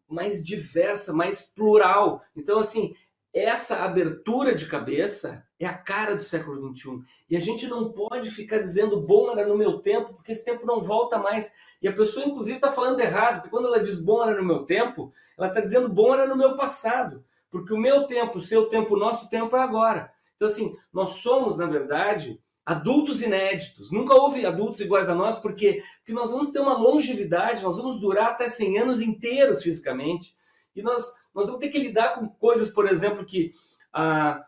mais 0.09 0.43
diversa, 0.43 1.13
mais 1.13 1.43
plural. 1.43 2.25
Então, 2.35 2.59
assim, 2.59 2.95
essa 3.33 3.85
abertura 3.85 4.55
de 4.55 4.67
cabeça 4.67 5.47
é 5.59 5.67
a 5.67 5.75
cara 5.75 6.15
do 6.15 6.23
século 6.23 6.75
XXI. 6.75 7.03
E 7.29 7.37
a 7.37 7.41
gente 7.41 7.67
não 7.67 7.91
pode 7.91 8.31
ficar 8.31 8.59
dizendo 8.59 9.01
bom 9.01 9.31
era 9.33 9.47
no 9.47 9.57
meu 9.57 9.79
tempo, 9.81 10.15
porque 10.15 10.33
esse 10.33 10.45
tempo 10.45 10.65
não 10.65 10.81
volta 10.81 11.19
mais. 11.19 11.53
E 11.83 11.89
a 11.89 11.93
pessoa, 11.93 12.27
inclusive, 12.27 12.57
está 12.57 12.71
falando 12.71 13.01
errado, 13.01 13.37
porque 13.37 13.51
quando 13.51 13.67
ela 13.67 13.81
diz 13.81 14.01
bom 14.01 14.23
era 14.23 14.37
no 14.37 14.47
meu 14.47 14.65
tempo, 14.65 15.13
ela 15.37 15.49
está 15.49 15.61
dizendo 15.61 15.89
bom 15.89 16.15
era 16.15 16.27
no 16.27 16.37
meu 16.37 16.57
passado. 16.57 17.25
Porque 17.51 17.73
o 17.73 17.79
meu 17.79 18.07
tempo, 18.07 18.39
o 18.39 18.43
seu 18.43 18.67
tempo, 18.67 18.95
o 18.95 18.99
nosso 18.99 19.29
tempo 19.29 19.57
é 19.57 19.61
agora. 19.61 20.13
Então, 20.37 20.47
assim, 20.47 20.77
nós 20.93 21.13
somos, 21.15 21.57
na 21.57 21.67
verdade, 21.67 22.41
adultos 22.65 23.23
inéditos. 23.23 23.91
Nunca 23.91 24.15
houve 24.15 24.45
adultos 24.47 24.81
iguais 24.81 25.09
a 25.09 25.15
nós, 25.15 25.37
porque, 25.37 25.83
porque 25.99 26.13
nós 26.13 26.31
vamos 26.31 26.51
ter 26.51 26.61
uma 26.61 26.77
longevidade, 26.77 27.63
nós 27.63 27.79
vamos 27.79 28.01
durar 28.01 28.33
até 28.33 28.47
100 28.47 28.79
anos 28.79 29.01
inteiros 29.01 29.63
fisicamente. 29.63 30.37
E 30.77 30.83
nós, 30.83 31.13
nós 31.35 31.47
vamos 31.47 31.61
ter 31.61 31.71
que 31.71 31.79
lidar 31.79 32.15
com 32.15 32.29
coisas, 32.29 32.69
por 32.69 32.87
exemplo, 32.87 33.25
que 33.25 33.53
ah, 33.93 34.45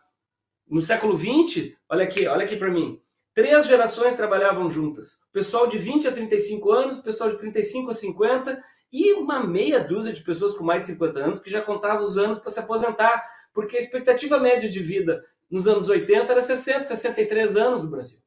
no 0.67 0.81
século 0.81 1.17
XX, 1.17 1.73
olha 1.89 2.03
aqui, 2.03 2.27
olha 2.27 2.45
aqui 2.45 2.55
para 2.55 2.71
mim, 2.71 3.01
três 3.33 3.65
gerações 3.65 4.15
trabalhavam 4.15 4.69
juntas. 4.69 5.19
Pessoal 5.31 5.67
de 5.67 5.77
20 5.77 6.07
a 6.07 6.11
35 6.11 6.71
anos, 6.71 6.99
pessoal 6.99 7.29
de 7.29 7.37
35 7.37 7.91
a 7.91 7.93
50 7.93 8.63
e 8.91 9.13
uma 9.13 9.45
meia 9.45 9.79
dúzia 9.79 10.11
de 10.11 10.21
pessoas 10.21 10.53
com 10.53 10.63
mais 10.63 10.81
de 10.81 10.87
50 10.87 11.19
anos 11.19 11.39
que 11.39 11.49
já 11.49 11.61
contavam 11.61 12.03
os 12.03 12.17
anos 12.17 12.39
para 12.39 12.51
se 12.51 12.59
aposentar, 12.59 13.23
porque 13.53 13.77
a 13.77 13.79
expectativa 13.79 14.39
média 14.39 14.69
de 14.69 14.79
vida 14.81 15.23
nos 15.49 15.67
anos 15.67 15.89
80 15.89 16.31
era 16.31 16.41
60, 16.41 16.85
63 16.85 17.57
anos 17.57 17.83
no 17.83 17.89
Brasil. 17.89 18.19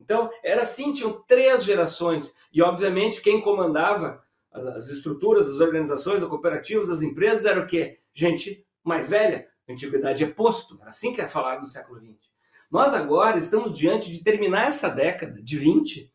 Então, 0.00 0.30
era 0.42 0.62
assim, 0.62 0.94
tinham 0.94 1.22
três 1.28 1.62
gerações. 1.62 2.34
E, 2.52 2.62
obviamente, 2.62 3.20
quem 3.20 3.40
comandava 3.40 4.22
as, 4.50 4.66
as 4.66 4.88
estruturas, 4.88 5.48
as 5.48 5.60
organizações, 5.60 6.22
as 6.22 6.28
cooperativas, 6.28 6.88
as 6.88 7.02
empresas, 7.02 7.44
era 7.44 7.60
o 7.60 7.66
quê? 7.66 7.98
Gente 8.14 8.66
mais 8.82 9.10
velha. 9.10 9.46
Antiguidade 9.72 10.24
é 10.24 10.28
posto. 10.28 10.78
Era 10.80 10.90
assim 10.90 11.12
que 11.12 11.20
é 11.20 11.28
falado 11.28 11.60
no 11.60 11.66
século 11.66 12.00
XX. 12.00 12.30
Nós 12.70 12.94
agora 12.94 13.38
estamos 13.38 13.76
diante 13.76 14.10
de 14.10 14.22
terminar 14.22 14.68
essa 14.68 14.88
década 14.88 15.42
de 15.42 15.58
20 15.58 16.12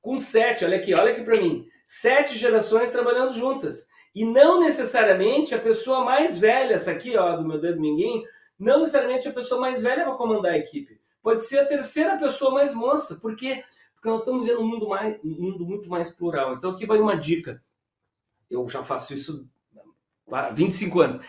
com 0.00 0.18
sete, 0.18 0.64
olha 0.64 0.78
aqui, 0.78 0.92
olha 0.98 1.12
aqui 1.12 1.22
para 1.22 1.40
mim, 1.40 1.68
sete 1.86 2.36
gerações 2.36 2.90
trabalhando 2.90 3.32
juntas. 3.32 3.88
E 4.14 4.24
não 4.24 4.60
necessariamente 4.60 5.54
a 5.54 5.58
pessoa 5.58 6.04
mais 6.04 6.38
velha, 6.38 6.74
essa 6.74 6.90
aqui, 6.90 7.16
ó, 7.16 7.36
do 7.36 7.46
meu 7.46 7.60
dedo 7.60 7.80
minguim, 7.80 8.24
não 8.58 8.80
necessariamente 8.80 9.28
a 9.28 9.32
pessoa 9.32 9.60
mais 9.60 9.82
velha 9.82 10.04
vai 10.04 10.16
comandar 10.16 10.52
a 10.52 10.58
equipe. 10.58 11.00
Pode 11.22 11.44
ser 11.44 11.60
a 11.60 11.66
terceira 11.66 12.18
pessoa 12.18 12.50
mais 12.50 12.74
moça. 12.74 13.16
Por 13.16 13.36
quê? 13.36 13.64
Porque 13.94 14.08
nós 14.08 14.20
estamos 14.20 14.42
vivendo 14.42 14.60
um 14.60 14.66
mundo, 14.66 14.88
mais, 14.88 15.18
um 15.24 15.30
mundo 15.30 15.64
muito 15.64 15.88
mais 15.88 16.10
plural. 16.10 16.54
Então 16.54 16.72
aqui 16.72 16.84
vai 16.84 16.98
uma 16.98 17.16
dica. 17.16 17.62
Eu 18.50 18.68
já 18.68 18.82
faço 18.82 19.14
isso 19.14 19.48
há 20.30 20.50
25 20.50 21.00
anos. 21.00 21.20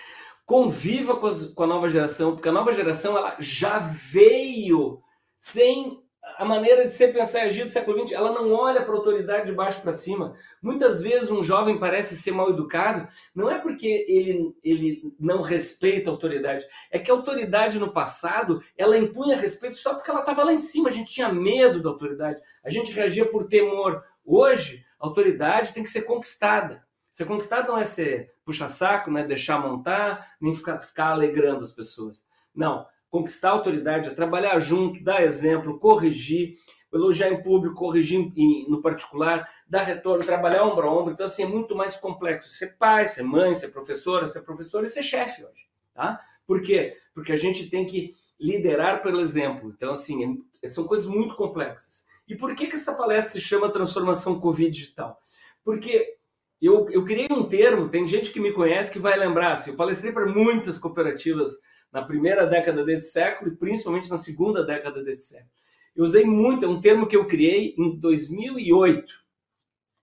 Conviva 0.53 1.15
com, 1.15 1.25
as, 1.25 1.45
com 1.45 1.63
a 1.63 1.65
nova 1.65 1.89
geração, 1.89 2.35
porque 2.35 2.47
a 2.47 2.51
nova 2.51 2.71
geração 2.71 3.17
ela 3.17 3.35
já 3.39 3.79
veio 3.79 5.01
sem 5.39 5.99
a 6.37 6.45
maneira 6.45 6.85
de 6.85 6.91
ser, 6.91 7.11
pensar 7.11 7.39
e 7.39 7.41
agir 7.47 7.65
do 7.65 7.71
século 7.71 7.99
XX, 8.05 8.11
ela 8.11 8.31
não 8.31 8.53
olha 8.53 8.83
para 8.83 8.93
a 8.93 8.97
autoridade 8.97 9.47
de 9.47 9.51
baixo 9.51 9.81
para 9.81 9.91
cima. 9.91 10.35
Muitas 10.61 11.01
vezes 11.01 11.31
um 11.31 11.41
jovem 11.41 11.79
parece 11.79 12.15
ser 12.15 12.33
mal 12.33 12.51
educado, 12.51 13.07
não 13.33 13.49
é 13.49 13.57
porque 13.57 14.05
ele, 14.07 14.53
ele 14.63 15.01
não 15.19 15.41
respeita 15.41 16.11
a 16.11 16.13
autoridade, 16.13 16.67
é 16.91 16.99
que 16.99 17.09
a 17.09 17.15
autoridade 17.15 17.79
no 17.79 17.91
passado, 17.91 18.61
ela 18.77 18.95
impunha 18.95 19.35
respeito 19.35 19.79
só 19.79 19.95
porque 19.95 20.11
ela 20.11 20.19
estava 20.19 20.43
lá 20.43 20.53
em 20.53 20.59
cima, 20.59 20.89
a 20.89 20.93
gente 20.93 21.11
tinha 21.11 21.33
medo 21.33 21.81
da 21.81 21.89
autoridade, 21.89 22.39
a 22.63 22.69
gente 22.69 22.93
reagia 22.93 23.25
por 23.25 23.47
temor. 23.47 24.03
Hoje, 24.23 24.85
a 24.99 25.07
autoridade 25.07 25.73
tem 25.73 25.81
que 25.81 25.89
ser 25.89 26.03
conquistada. 26.03 26.82
Ser 27.13 27.25
conquistada 27.25 27.67
não 27.67 27.77
é 27.77 27.85
ser 27.85 28.33
puxa-saco, 28.43 29.11
não 29.11 29.19
é 29.19 29.23
deixar 29.23 29.59
montar, 29.59 30.33
nem 30.41 30.55
ficar, 30.55 30.81
ficar 30.81 31.11
alegrando 31.11 31.61
as 31.61 31.71
pessoas. 31.71 32.25
Não, 32.55 32.87
conquistar 33.07 33.49
a 33.49 33.51
autoridade, 33.51 34.09
é 34.09 34.13
trabalhar 34.15 34.59
junto, 34.59 35.03
dar 35.03 35.21
exemplo, 35.21 35.79
corrigir, 35.79 36.57
elogiar 36.91 37.29
em 37.29 37.39
público, 37.39 37.75
corrigir 37.75 38.31
em, 38.35 38.67
no 38.67 38.81
particular, 38.81 39.47
dar 39.67 39.83
retorno, 39.83 40.25
trabalhar 40.25 40.63
ombro 40.63 40.87
a 40.87 40.91
ombro. 40.91 41.13
Então, 41.13 41.27
assim, 41.27 41.43
é 41.43 41.47
muito 41.47 41.75
mais 41.75 41.95
complexo 41.95 42.49
ser 42.49 42.77
pai, 42.79 43.07
ser 43.07 43.21
mãe, 43.21 43.53
ser 43.53 43.67
professora, 43.67 44.25
ser 44.25 44.41
professor 44.41 44.83
e 44.83 44.87
ser 44.87 45.03
chefe 45.03 45.45
hoje. 45.45 45.67
Tá? 45.93 46.19
Por 46.47 46.63
quê? 46.63 46.97
Porque 47.13 47.31
a 47.31 47.35
gente 47.35 47.69
tem 47.69 47.85
que 47.85 48.15
liderar 48.39 49.03
pelo 49.03 49.21
exemplo. 49.21 49.69
Então, 49.69 49.91
assim, 49.91 50.43
é, 50.63 50.67
são 50.67 50.85
coisas 50.85 51.05
muito 51.05 51.35
complexas. 51.35 52.07
E 52.27 52.35
por 52.35 52.55
que, 52.55 52.65
que 52.65 52.75
essa 52.75 52.95
palestra 52.95 53.33
se 53.33 53.41
chama 53.41 53.71
Transformação 53.71 54.39
Covid 54.39 54.71
Digital? 54.71 55.21
Porque 55.63 56.17
eu, 56.65 56.89
eu 56.89 57.03
criei 57.03 57.27
um 57.31 57.43
termo, 57.43 57.89
tem 57.89 58.07
gente 58.07 58.31
que 58.31 58.39
me 58.39 58.53
conhece 58.53 58.91
que 58.91 58.99
vai 58.99 59.17
lembrar, 59.17 59.53
assim, 59.53 59.71
eu 59.71 59.77
palestrei 59.77 60.11
para 60.11 60.25
muitas 60.25 60.77
cooperativas 60.77 61.51
na 61.91 62.01
primeira 62.01 62.45
década 62.45 62.83
desse 62.83 63.11
século 63.11 63.51
e 63.51 63.55
principalmente 63.55 64.09
na 64.09 64.17
segunda 64.17 64.63
década 64.63 65.03
desse 65.03 65.29
século. 65.29 65.51
Eu 65.95 66.03
usei 66.03 66.25
muito, 66.25 66.65
é 66.65 66.67
um 66.67 66.81
termo 66.81 67.05
que 67.05 67.15
eu 67.15 67.27
criei 67.27 67.75
em 67.77 67.99
2008. 67.99 69.13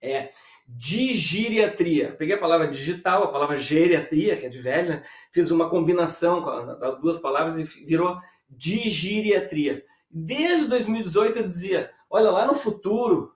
É 0.01 0.31
digiriatria. 0.77 2.13
Peguei 2.13 2.37
a 2.37 2.41
palavra 2.41 2.69
digital, 2.69 3.25
a 3.25 3.33
palavra 3.33 3.57
geriatria, 3.57 4.37
que 4.37 4.47
é 4.47 4.49
de 4.49 4.61
velha, 4.61 4.89
né? 4.89 5.03
fiz 5.33 5.51
uma 5.51 5.69
combinação 5.69 6.79
das 6.79 7.01
duas 7.01 7.19
palavras 7.19 7.59
e 7.59 7.65
virou 7.65 8.19
digiriatria. 8.49 9.85
Desde 10.09 10.69
2018 10.69 11.39
eu 11.39 11.45
dizia, 11.45 11.91
olha 12.09 12.31
lá 12.31 12.47
no 12.47 12.55
futuro, 12.55 13.33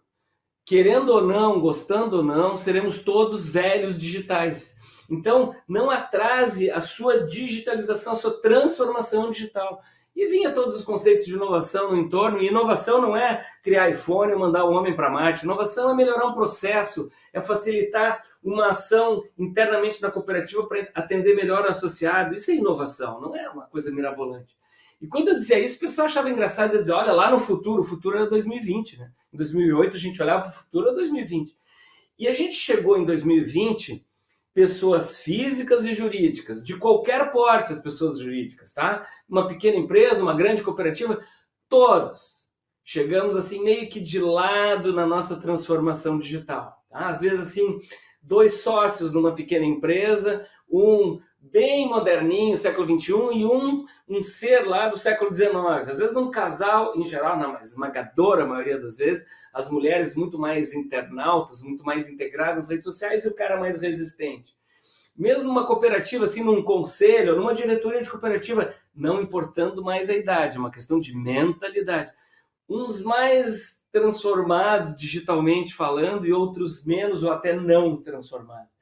querendo 0.64 1.10
ou 1.10 1.22
não, 1.22 1.60
gostando 1.60 2.18
ou 2.18 2.22
não, 2.22 2.56
seremos 2.56 2.98
todos 3.00 3.46
velhos 3.46 3.98
digitais. 3.98 4.78
Então, 5.10 5.54
não 5.68 5.90
atrase 5.90 6.70
a 6.70 6.80
sua 6.80 7.24
digitalização, 7.24 8.14
a 8.14 8.16
sua 8.16 8.40
transformação 8.40 9.30
digital. 9.30 9.82
E 10.16 10.26
vinha 10.28 10.52
todos 10.52 10.76
os 10.76 10.84
conceitos 10.84 11.26
de 11.26 11.34
inovação 11.34 11.90
no 11.90 11.96
entorno, 11.96 12.40
e 12.40 12.46
inovação 12.46 13.00
não 13.02 13.16
é 13.16 13.44
criar 13.62 13.90
iPhone 13.90 14.32
e 14.32 14.36
mandar 14.36 14.64
o 14.64 14.72
homem 14.72 14.94
para 14.94 15.10
Marte. 15.10 15.44
Inovação 15.44 15.90
é 15.90 15.94
melhorar 15.94 16.26
um 16.26 16.34
processo, 16.34 17.10
é 17.32 17.40
facilitar 17.40 18.22
uma 18.42 18.68
ação 18.68 19.24
internamente 19.36 20.00
da 20.00 20.10
cooperativa 20.10 20.66
para 20.68 20.88
atender 20.94 21.34
melhor 21.34 21.64
o 21.64 21.68
associado. 21.68 22.34
Isso 22.34 22.52
é 22.52 22.54
inovação, 22.54 23.20
não 23.20 23.34
é 23.34 23.48
uma 23.48 23.66
coisa 23.66 23.90
mirabolante. 23.90 24.56
E 25.04 25.06
quando 25.06 25.28
eu 25.28 25.36
dizia 25.36 25.58
isso, 25.58 25.76
o 25.76 25.80
pessoal 25.80 26.06
achava 26.06 26.30
engraçado 26.30 26.78
dizer, 26.78 26.92
olha, 26.92 27.12
lá 27.12 27.30
no 27.30 27.38
futuro, 27.38 27.82
o 27.82 27.84
futuro 27.84 28.16
era 28.16 28.26
2020, 28.26 28.96
né? 28.96 29.12
Em 29.30 29.36
2008 29.36 29.94
a 29.94 30.00
gente 30.00 30.22
olhava 30.22 30.44
para 30.44 30.50
o 30.50 30.54
futuro, 30.54 30.86
era 30.86 30.96
2020. 30.96 31.54
E 32.18 32.26
a 32.26 32.32
gente 32.32 32.54
chegou 32.54 32.96
em 32.96 33.04
2020 33.04 34.02
pessoas 34.54 35.18
físicas 35.18 35.84
e 35.84 35.92
jurídicas, 35.92 36.64
de 36.64 36.78
qualquer 36.78 37.30
porte 37.32 37.70
as 37.70 37.78
pessoas 37.80 38.18
jurídicas, 38.18 38.72
tá? 38.72 39.06
Uma 39.28 39.46
pequena 39.46 39.76
empresa, 39.76 40.22
uma 40.22 40.32
grande 40.32 40.62
cooperativa, 40.62 41.22
todos 41.68 42.48
chegamos 42.82 43.36
assim 43.36 43.62
meio 43.62 43.90
que 43.90 44.00
de 44.00 44.18
lado 44.18 44.90
na 44.94 45.04
nossa 45.04 45.36
transformação 45.36 46.18
digital. 46.18 46.82
Tá? 46.88 47.10
Às 47.10 47.20
vezes 47.20 47.40
assim, 47.40 47.78
dois 48.22 48.62
sócios 48.62 49.12
numa 49.12 49.34
pequena 49.34 49.66
empresa, 49.66 50.48
um 50.66 51.20
bem 51.50 51.88
moderninho, 51.88 52.56
século 52.56 53.00
XXI, 53.00 53.12
e 53.34 53.44
um, 53.44 53.84
um 54.08 54.22
ser 54.22 54.66
lá 54.66 54.88
do 54.88 54.98
século 54.98 55.32
XIX. 55.32 55.54
Às 55.88 55.98
vezes 55.98 56.14
num 56.14 56.30
casal, 56.30 56.96
em 56.96 57.04
geral, 57.04 57.38
na 57.38 57.60
esmagadora 57.60 58.46
maioria 58.46 58.80
das 58.80 58.96
vezes, 58.96 59.26
as 59.52 59.70
mulheres 59.70 60.14
muito 60.14 60.38
mais 60.38 60.72
internautas, 60.72 61.62
muito 61.62 61.84
mais 61.84 62.08
integradas 62.08 62.56
nas 62.56 62.68
redes 62.70 62.84
sociais 62.84 63.24
e 63.24 63.28
o 63.28 63.34
cara 63.34 63.58
mais 63.58 63.80
resistente. 63.80 64.54
Mesmo 65.16 65.44
numa 65.44 65.66
cooperativa, 65.66 66.24
assim, 66.24 66.42
num 66.42 66.62
conselho, 66.62 67.36
numa 67.36 67.54
diretoria 67.54 68.02
de 68.02 68.10
cooperativa, 68.10 68.74
não 68.94 69.22
importando 69.22 69.82
mais 69.82 70.10
a 70.10 70.14
idade, 70.14 70.56
é 70.56 70.60
uma 70.60 70.72
questão 70.72 70.98
de 70.98 71.16
mentalidade. 71.16 72.12
Uns 72.68 73.02
mais 73.04 73.84
transformados 73.92 74.96
digitalmente 74.96 75.72
falando 75.72 76.26
e 76.26 76.32
outros 76.32 76.84
menos 76.84 77.22
ou 77.22 77.30
até 77.30 77.52
não 77.52 78.02
transformados. 78.02 78.73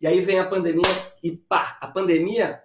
E 0.00 0.06
aí 0.06 0.20
vem 0.20 0.38
a 0.38 0.46
pandemia 0.46 0.82
e 1.22 1.32
pá, 1.32 1.76
a 1.80 1.86
pandemia 1.86 2.62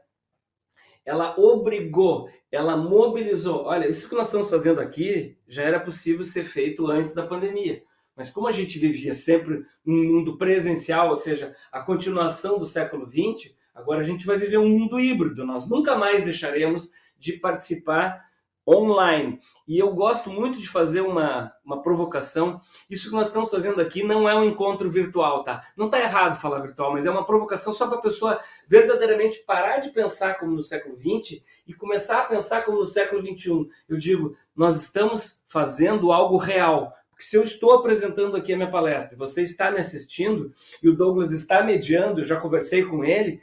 ela 1.05 1.39
obrigou, 1.39 2.29
ela 2.51 2.75
mobilizou. 2.75 3.65
Olha, 3.65 3.87
isso 3.87 4.09
que 4.09 4.15
nós 4.15 4.25
estamos 4.25 4.49
fazendo 4.49 4.79
aqui 4.79 5.37
já 5.47 5.61
era 5.61 5.79
possível 5.79 6.23
ser 6.25 6.43
feito 6.43 6.87
antes 6.87 7.13
da 7.13 7.27
pandemia. 7.27 7.83
Mas 8.15 8.29
como 8.29 8.47
a 8.47 8.51
gente 8.51 8.79
vivia 8.79 9.13
sempre 9.13 9.63
num 9.85 10.03
mundo 10.03 10.37
presencial, 10.37 11.09
ou 11.09 11.17
seja, 11.17 11.55
a 11.71 11.81
continuação 11.81 12.57
do 12.57 12.65
século 12.65 13.07
XX, 13.07 13.53
agora 13.73 13.99
a 13.99 14.03
gente 14.03 14.25
vai 14.25 14.37
viver 14.37 14.57
um 14.57 14.69
mundo 14.69 14.99
híbrido. 14.99 15.45
Nós 15.45 15.69
nunca 15.69 15.95
mais 15.95 16.23
deixaremos 16.23 16.91
de 17.17 17.33
participar 17.33 18.25
online. 18.67 19.39
E 19.67 19.79
eu 19.79 19.93
gosto 19.93 20.29
muito 20.29 20.59
de 20.59 20.67
fazer 20.67 21.01
uma, 21.01 21.51
uma 21.63 21.81
provocação. 21.81 22.59
Isso 22.89 23.09
que 23.09 23.15
nós 23.15 23.27
estamos 23.27 23.49
fazendo 23.49 23.81
aqui 23.81 24.03
não 24.03 24.27
é 24.27 24.35
um 24.35 24.43
encontro 24.43 24.89
virtual, 24.89 25.43
tá? 25.43 25.63
Não 25.75 25.87
está 25.87 25.99
errado 25.99 26.39
falar 26.39 26.59
virtual, 26.59 26.93
mas 26.93 27.05
é 27.05 27.11
uma 27.11 27.25
provocação 27.25 27.73
só 27.73 27.87
para 27.87 27.97
a 27.97 28.01
pessoa 28.01 28.39
verdadeiramente 28.67 29.43
parar 29.45 29.79
de 29.79 29.89
pensar 29.89 30.37
como 30.37 30.51
no 30.51 30.61
século 30.61 30.95
XX 30.97 31.41
e 31.67 31.73
começar 31.73 32.21
a 32.21 32.25
pensar 32.25 32.63
como 32.63 32.77
no 32.77 32.85
século 32.85 33.21
XXI. 33.25 33.67
Eu 33.89 33.97
digo, 33.97 34.35
nós 34.55 34.75
estamos 34.81 35.43
fazendo 35.47 36.11
algo 36.11 36.37
real. 36.37 36.93
Porque 37.09 37.23
se 37.23 37.37
eu 37.37 37.43
estou 37.43 37.73
apresentando 37.73 38.35
aqui 38.35 38.53
a 38.53 38.57
minha 38.57 38.69
palestra 38.69 39.17
você 39.17 39.41
está 39.41 39.71
me 39.71 39.79
assistindo 39.79 40.51
e 40.83 40.89
o 40.89 40.95
Douglas 40.95 41.31
está 41.31 41.63
mediando, 41.63 42.19
eu 42.19 42.25
já 42.25 42.35
conversei 42.35 42.83
com 42.83 43.05
ele, 43.05 43.41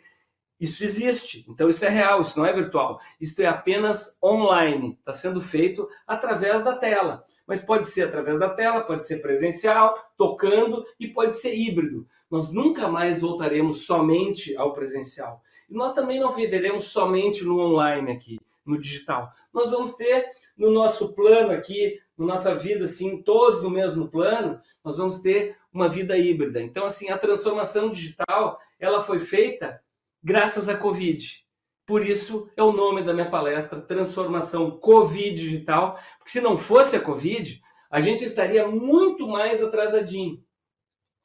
isso 0.63 0.85
existe, 0.85 1.45
então 1.49 1.69
isso 1.69 1.85
é 1.85 1.89
real, 1.89 2.23
isso 2.23 2.39
não 2.39 2.47
é 2.47 2.53
virtual. 2.53 3.01
Isso 3.21 3.43
é 3.43 3.47
apenas 3.47 4.17
online, 4.23 4.97
está 4.97 5.13
sendo 5.13 5.41
feito 5.41 5.89
através 6.07 6.63
da 6.63 6.77
tela. 6.77 7.25
Mas 7.45 7.61
pode 7.61 7.89
ser 7.89 8.03
através 8.03 8.39
da 8.39 8.49
tela, 8.49 8.83
pode 8.83 9.05
ser 9.05 9.17
presencial, 9.17 9.99
tocando 10.17 10.87
e 11.01 11.09
pode 11.09 11.37
ser 11.37 11.53
híbrido. 11.53 12.07
Nós 12.31 12.53
nunca 12.53 12.87
mais 12.87 13.23
voltaremos 13.23 13.85
somente 13.87 14.57
ao 14.57 14.73
presencial. 14.73 15.43
E 15.69 15.75
nós 15.75 15.95
também 15.95 16.21
não 16.21 16.31
viveremos 16.31 16.85
somente 16.85 17.43
no 17.43 17.59
online 17.59 18.13
aqui, 18.13 18.39
no 18.65 18.79
digital. 18.79 19.33
Nós 19.53 19.73
vamos 19.73 19.97
ter 19.97 20.25
no 20.57 20.71
nosso 20.71 21.13
plano 21.13 21.51
aqui, 21.51 21.99
na 22.17 22.25
nossa 22.25 22.55
vida, 22.55 22.85
assim, 22.85 23.21
todos 23.21 23.65
no 23.65 23.71
mesmo 23.71 24.07
plano, 24.07 24.61
nós 24.85 24.97
vamos 24.97 25.19
ter 25.19 25.57
uma 25.73 25.89
vida 25.89 26.17
híbrida. 26.17 26.63
Então, 26.63 26.85
assim, 26.85 27.11
a 27.11 27.19
transformação 27.19 27.91
digital, 27.91 28.61
ela 28.79 29.03
foi 29.03 29.19
feita 29.19 29.83
graças 30.23 30.69
à 30.69 30.77
Covid. 30.77 31.43
Por 31.85 32.07
isso 32.07 32.49
é 32.57 32.63
o 32.63 32.73
nome 32.73 33.03
da 33.03 33.13
minha 33.13 33.31
palestra, 33.31 33.81
Transformação 33.81 34.71
Covid 34.79 35.35
Digital, 35.35 35.99
porque 36.19 36.31
se 36.31 36.41
não 36.41 36.57
fosse 36.57 36.97
a 36.97 37.01
Covid, 37.01 37.61
a 37.91 38.01
gente 38.01 38.25
estaria 38.25 38.67
muito 38.67 39.27
mais 39.27 39.63
atrasadinho. 39.63 40.43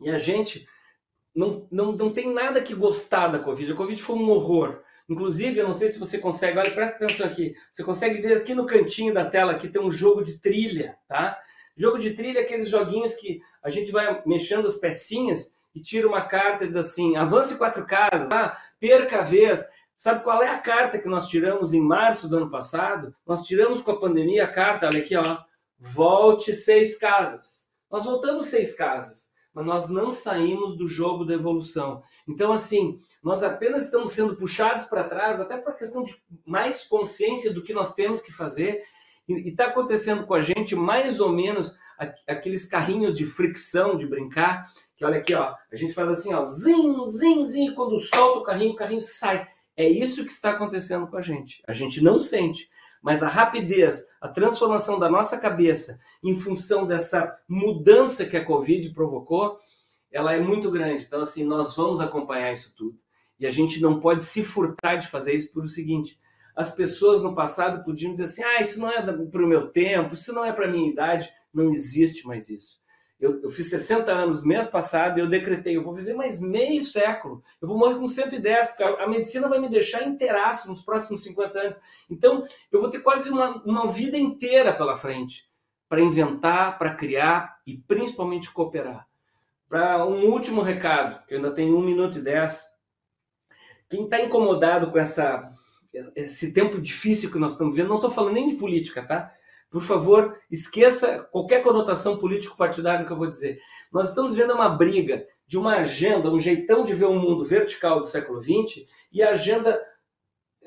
E 0.02 0.10
a 0.10 0.18
gente 0.18 0.68
não, 1.34 1.68
não, 1.72 1.92
não 1.92 2.12
tem 2.12 2.34
nada 2.34 2.62
que 2.62 2.74
gostar 2.74 3.28
da 3.28 3.40
Covid. 3.40 3.72
A 3.72 3.76
Covid 3.76 4.02
foi 4.02 4.16
um 4.16 4.30
horror. 4.30 4.82
Inclusive, 5.08 5.60
eu 5.60 5.68
não 5.68 5.74
sei 5.74 5.88
se 5.90 6.00
você 6.00 6.18
consegue, 6.18 6.58
olha, 6.58 6.72
presta 6.72 6.98
atenção 6.98 7.26
aqui. 7.26 7.56
Você 7.72 7.84
consegue 7.84 8.20
ver 8.22 8.38
aqui 8.38 8.54
no 8.54 8.66
cantinho 8.66 9.14
da 9.14 9.24
tela 9.24 9.58
que 9.58 9.70
tem 9.70 9.82
um 9.82 9.92
jogo 9.92 10.22
de 10.22 10.40
trilha, 10.40 10.98
tá? 11.08 11.40
Jogo 11.78 12.00
de 12.00 12.14
trilha 12.14 12.40
é 12.40 12.42
aqueles 12.42 12.68
joguinhos 12.68 13.16
que 13.16 13.40
a 13.64 13.70
gente 13.70 13.92
vai 13.92 14.22
mexendo 14.26 14.68
as 14.68 14.78
pecinhas 14.78 15.58
e 15.74 15.82
tira 15.82 16.08
uma 16.08 16.24
carta 16.24 16.66
e 16.66 16.68
diz 16.68 16.76
assim: 16.76 17.16
avance 17.16 17.56
quatro 17.58 17.86
casas, 17.86 18.32
ah, 18.32 18.58
perca 18.80 19.20
a 19.20 19.24
vez. 19.24 19.66
Sabe 19.96 20.24
qual 20.24 20.44
é 20.44 20.48
a 20.48 20.60
carta 20.60 21.00
que 21.00 21.08
nós 21.08 21.28
tiramos 21.28 21.74
em 21.74 21.82
março 21.82 22.30
do 22.30 22.38
ano 22.38 22.52
passado? 22.52 23.16
Nós 23.26 23.44
tiramos 23.44 23.82
com 23.82 23.92
a 23.92 24.00
pandemia 24.00 24.44
a 24.44 24.52
carta, 24.52 24.86
olha 24.86 25.00
aqui, 25.00 25.16
ó, 25.16 25.40
volte 25.80 26.54
seis 26.54 26.98
casas. 26.98 27.72
Nós 27.90 28.06
voltamos 28.06 28.48
seis 28.48 28.76
casas, 28.76 29.32
mas 29.54 29.66
nós 29.66 29.90
não 29.90 30.12
saímos 30.12 30.78
do 30.78 30.88
jogo 30.88 31.26
da 31.26 31.34
evolução. 31.34 32.04
Então, 32.28 32.52
assim, 32.52 33.00
nós 33.24 33.42
apenas 33.42 33.86
estamos 33.86 34.12
sendo 34.12 34.36
puxados 34.36 34.86
para 34.86 35.04
trás, 35.06 35.40
até 35.40 35.58
por 35.58 35.76
questão 35.76 36.04
de 36.04 36.22
mais 36.46 36.84
consciência 36.84 37.52
do 37.52 37.64
que 37.64 37.74
nós 37.74 37.96
temos 37.96 38.22
que 38.22 38.32
fazer. 38.32 38.84
E 39.28 39.50
está 39.50 39.66
acontecendo 39.66 40.26
com 40.26 40.34
a 40.34 40.42
gente 40.42 40.76
mais 40.76 41.20
ou 41.20 41.32
menos 41.32 41.76
aqueles 42.28 42.66
carrinhos 42.66 43.18
de 43.18 43.26
fricção, 43.26 43.98
de 43.98 44.06
brincar, 44.06 44.72
que 44.98 45.06
olha 45.06 45.20
aqui, 45.20 45.36
ó, 45.36 45.56
a 45.72 45.76
gente 45.76 45.94
faz 45.94 46.10
assim, 46.10 46.34
ó, 46.34 46.44
zin, 46.44 47.06
zin, 47.06 47.46
zin, 47.46 47.74
quando 47.76 48.00
solta 48.00 48.40
o 48.40 48.44
carrinho, 48.44 48.74
o 48.74 48.76
carrinho 48.76 49.00
sai. 49.00 49.48
É 49.76 49.88
isso 49.88 50.26
que 50.26 50.32
está 50.32 50.50
acontecendo 50.50 51.08
com 51.08 51.16
a 51.16 51.22
gente. 51.22 51.62
A 51.68 51.72
gente 51.72 52.04
não 52.04 52.20
sente, 52.20 52.68
mas 53.00 53.22
a 53.22 53.30
rapidez, 53.30 54.08
a 54.20 54.28
transformação 54.28 54.98
da 54.98 55.08
nossa 55.08 55.38
cabeça 55.38 56.00
em 56.24 56.36
função 56.36 56.88
dessa 56.88 57.38
mudança 57.48 58.26
que 58.26 58.36
a 58.36 58.44
Covid 58.44 58.90
provocou, 58.90 59.60
ela 60.12 60.34
é 60.34 60.40
muito 60.40 60.72
grande. 60.72 61.04
Então, 61.04 61.22
assim, 61.22 61.44
nós 61.44 61.76
vamos 61.76 62.02
acompanhar 62.02 62.52
isso 62.52 62.74
tudo. 62.76 62.98
E 63.40 63.46
a 63.46 63.52
gente 63.52 63.80
não 63.80 64.00
pode 64.00 64.24
se 64.24 64.44
furtar 64.44 64.96
de 64.96 65.08
fazer 65.08 65.34
isso 65.36 65.54
por 65.54 65.64
o 65.64 65.68
seguinte: 65.68 66.20
as 66.56 66.74
pessoas 66.74 67.22
no 67.22 67.36
passado 67.36 67.84
podiam 67.84 68.12
dizer 68.12 68.24
assim, 68.24 68.44
ah, 68.44 68.62
isso 68.62 68.80
não 68.80 68.90
é 68.90 69.00
para 69.04 69.44
o 69.44 69.48
meu 69.48 69.68
tempo, 69.68 70.16
isso 70.16 70.34
não 70.34 70.44
é 70.44 70.52
para 70.52 70.66
a 70.66 70.72
minha 70.72 70.90
idade. 70.90 71.30
Não 71.54 71.70
existe 71.70 72.26
mais 72.26 72.50
isso. 72.50 72.80
Eu, 73.20 73.42
eu, 73.42 73.50
fiz 73.50 73.68
60 73.70 74.12
anos 74.12 74.46
mês 74.46 74.68
passado 74.68 75.18
e 75.18 75.22
eu 75.22 75.28
decretei, 75.28 75.76
eu 75.76 75.84
vou 75.84 75.94
viver 75.94 76.14
mais 76.14 76.40
meio 76.40 76.84
século. 76.84 77.44
Eu 77.60 77.68
vou 77.68 77.78
morrer 77.78 77.96
com 77.96 78.06
110, 78.06 78.68
porque 78.68 78.84
a, 78.84 79.04
a 79.04 79.08
medicina 79.08 79.50
vai 79.50 79.60
me 79.60 79.70
deixar 79.70 80.04
inteiraço 80.04 80.68
nos 80.68 80.84
próximos 80.84 81.24
50 81.24 81.60
anos. 81.60 81.82
Então, 82.10 82.44
eu 82.72 82.80
vou 82.80 82.92
ter 82.92 83.00
quase 83.00 83.32
uma, 83.32 83.64
uma 83.64 83.88
vida 83.88 84.18
inteira 84.18 84.72
pela 84.72 84.96
frente 84.96 85.50
para 85.90 86.02
inventar, 86.02 86.78
para 86.78 86.94
criar 86.94 87.60
e 87.66 87.78
principalmente 87.78 88.52
cooperar. 88.52 89.08
Para 89.68 90.06
um 90.06 90.28
último 90.28 90.62
recado, 90.62 91.26
que 91.26 91.34
eu 91.34 91.38
ainda 91.38 91.52
tenho 91.52 91.76
um 91.76 91.84
minuto 91.84 92.20
e 92.20 92.22
dez. 92.22 92.66
Quem 93.90 94.04
está 94.04 94.22
incomodado 94.22 94.92
com 94.92 95.00
essa, 95.00 95.52
esse 96.16 96.54
tempo 96.54 96.80
difícil 96.80 97.32
que 97.32 97.40
nós 97.40 97.54
estamos 97.54 97.76
vivendo, 97.76 97.90
não 97.90 97.96
estou 97.96 98.12
falando 98.12 98.34
nem 98.34 98.48
de 98.48 98.56
política, 98.56 99.04
tá? 99.04 99.34
Por 99.70 99.82
favor, 99.82 100.38
esqueça 100.50 101.28
qualquer 101.32 101.62
conotação 101.62 102.18
político-partidária 102.18 103.06
que 103.06 103.12
eu 103.12 103.18
vou 103.18 103.30
dizer. 103.30 103.60
Nós 103.92 104.10
estamos 104.10 104.34
vendo 104.34 104.54
uma 104.54 104.70
briga 104.70 105.26
de 105.46 105.58
uma 105.58 105.78
agenda, 105.78 106.32
um 106.32 106.40
jeitão 106.40 106.84
de 106.84 106.94
ver 106.94 107.06
o 107.06 107.14
mundo 107.14 107.44
vertical 107.44 108.00
do 108.00 108.06
século 108.06 108.42
XX 108.42 108.86
e 109.12 109.22
a 109.22 109.32
agenda 109.32 109.82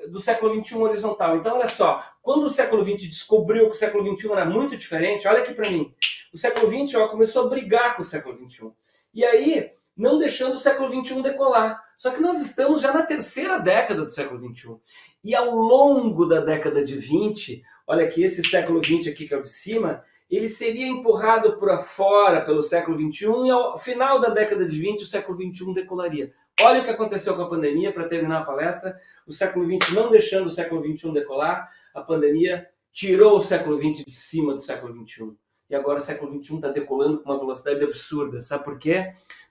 do 0.09 0.21
século 0.21 0.63
XXI 0.63 0.77
horizontal. 0.77 1.37
Então, 1.37 1.57
olha 1.57 1.69
só, 1.69 2.03
quando 2.23 2.45
o 2.45 2.51
século 2.51 2.85
XX 2.85 3.09
descobriu 3.09 3.67
que 3.67 3.77
o 3.77 3.79
século 3.79 4.17
XXI 4.17 4.33
era 4.33 4.45
muito 4.45 4.77
diferente, 4.77 5.29
olha 5.29 5.41
aqui 5.43 5.53
para 5.53 5.69
mim. 5.71 5.95
O 6.33 6.39
século 6.39 6.69
XX 6.71 6.95
ó, 6.97 7.09
começou 7.09 7.47
a 7.47 7.49
brigar 7.49 7.97
com 7.97 8.03
o 8.03 8.05
século 8.05 8.49
XXI. 8.49 8.71
E 9.13 9.25
aí, 9.25 9.71
não 9.97 10.19
deixando 10.19 10.55
o 10.55 10.59
século 10.59 10.89
XXI 11.05 11.23
decolar. 11.23 11.83
Só 12.01 12.11
que 12.11 12.23
nós 12.23 12.41
estamos 12.41 12.81
já 12.81 12.95
na 12.95 13.03
terceira 13.03 13.59
década 13.59 14.03
do 14.03 14.11
século 14.11 14.41
XXI. 14.55 14.75
E 15.23 15.35
ao 15.35 15.55
longo 15.55 16.25
da 16.25 16.41
década 16.41 16.83
de 16.83 16.97
20, 16.97 17.63
olha 17.87 18.07
aqui, 18.07 18.23
esse 18.23 18.43
século 18.43 18.83
XX 18.83 19.09
aqui 19.09 19.29
que 19.29 19.35
é 19.35 19.37
o 19.37 19.43
de 19.43 19.51
cima, 19.51 20.03
ele 20.31 20.49
seria 20.49 20.89
empurrado 20.89 21.59
para 21.59 21.81
fora 21.81 22.43
pelo 22.43 22.63
século 22.63 22.97
XXI 22.97 23.49
e 23.49 23.51
ao 23.51 23.77
final 23.77 24.19
da 24.19 24.31
década 24.31 24.65
de 24.65 24.81
20 24.81 25.03
o 25.03 25.07
século 25.07 25.37
XXI 25.37 25.75
decolaria. 25.75 26.33
Olha 26.63 26.81
o 26.81 26.85
que 26.85 26.89
aconteceu 26.89 27.37
com 27.37 27.43
a 27.43 27.51
pandemia, 27.51 27.93
para 27.93 28.09
terminar 28.09 28.41
a 28.41 28.45
palestra, 28.47 28.99
o 29.27 29.33
século 29.35 29.67
XX 29.67 29.93
não 29.93 30.11
deixando 30.11 30.47
o 30.47 30.51
século 30.51 30.83
XXI 30.83 31.13
decolar, 31.13 31.71
a 31.95 32.01
pandemia 32.01 32.67
tirou 32.91 33.37
o 33.37 33.43
século 33.43 33.79
XX 33.79 34.07
de 34.07 34.11
cima 34.11 34.55
do 34.55 34.61
século 34.63 34.95
XXI. 35.07 35.37
E 35.69 35.75
agora 35.75 35.99
o 35.99 36.03
século 36.03 36.43
XXI 36.43 36.55
está 36.57 36.69
decolando 36.69 37.19
com 37.19 37.31
uma 37.31 37.39
velocidade 37.39 37.85
absurda. 37.85 38.41
Sabe 38.41 38.65
por 38.65 38.79
quê? 38.79 39.11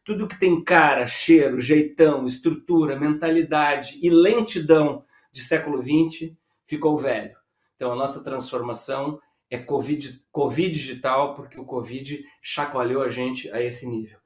Tudo 0.10 0.28
que 0.28 0.40
tem 0.40 0.64
cara, 0.64 1.06
cheiro, 1.06 1.62
jeitão, 1.62 2.26
estrutura, 2.26 3.00
mentalidade 3.00 4.00
e 4.02 4.10
lentidão 4.10 5.04
de 5.32 5.44
século 5.44 5.84
XX 5.84 6.32
ficou 6.66 6.98
velho. 6.98 7.38
Então 7.76 7.92
a 7.92 7.96
nossa 7.96 8.24
transformação 8.24 9.20
é 9.52 9.60
COVID, 9.60 10.26
COVID 10.32 10.72
digital, 10.72 11.36
porque 11.36 11.60
o 11.60 11.64
Covid 11.64 12.26
chacoalhou 12.42 13.04
a 13.04 13.10
gente 13.10 13.52
a 13.52 13.62
esse 13.62 13.86
nível. 13.86 14.18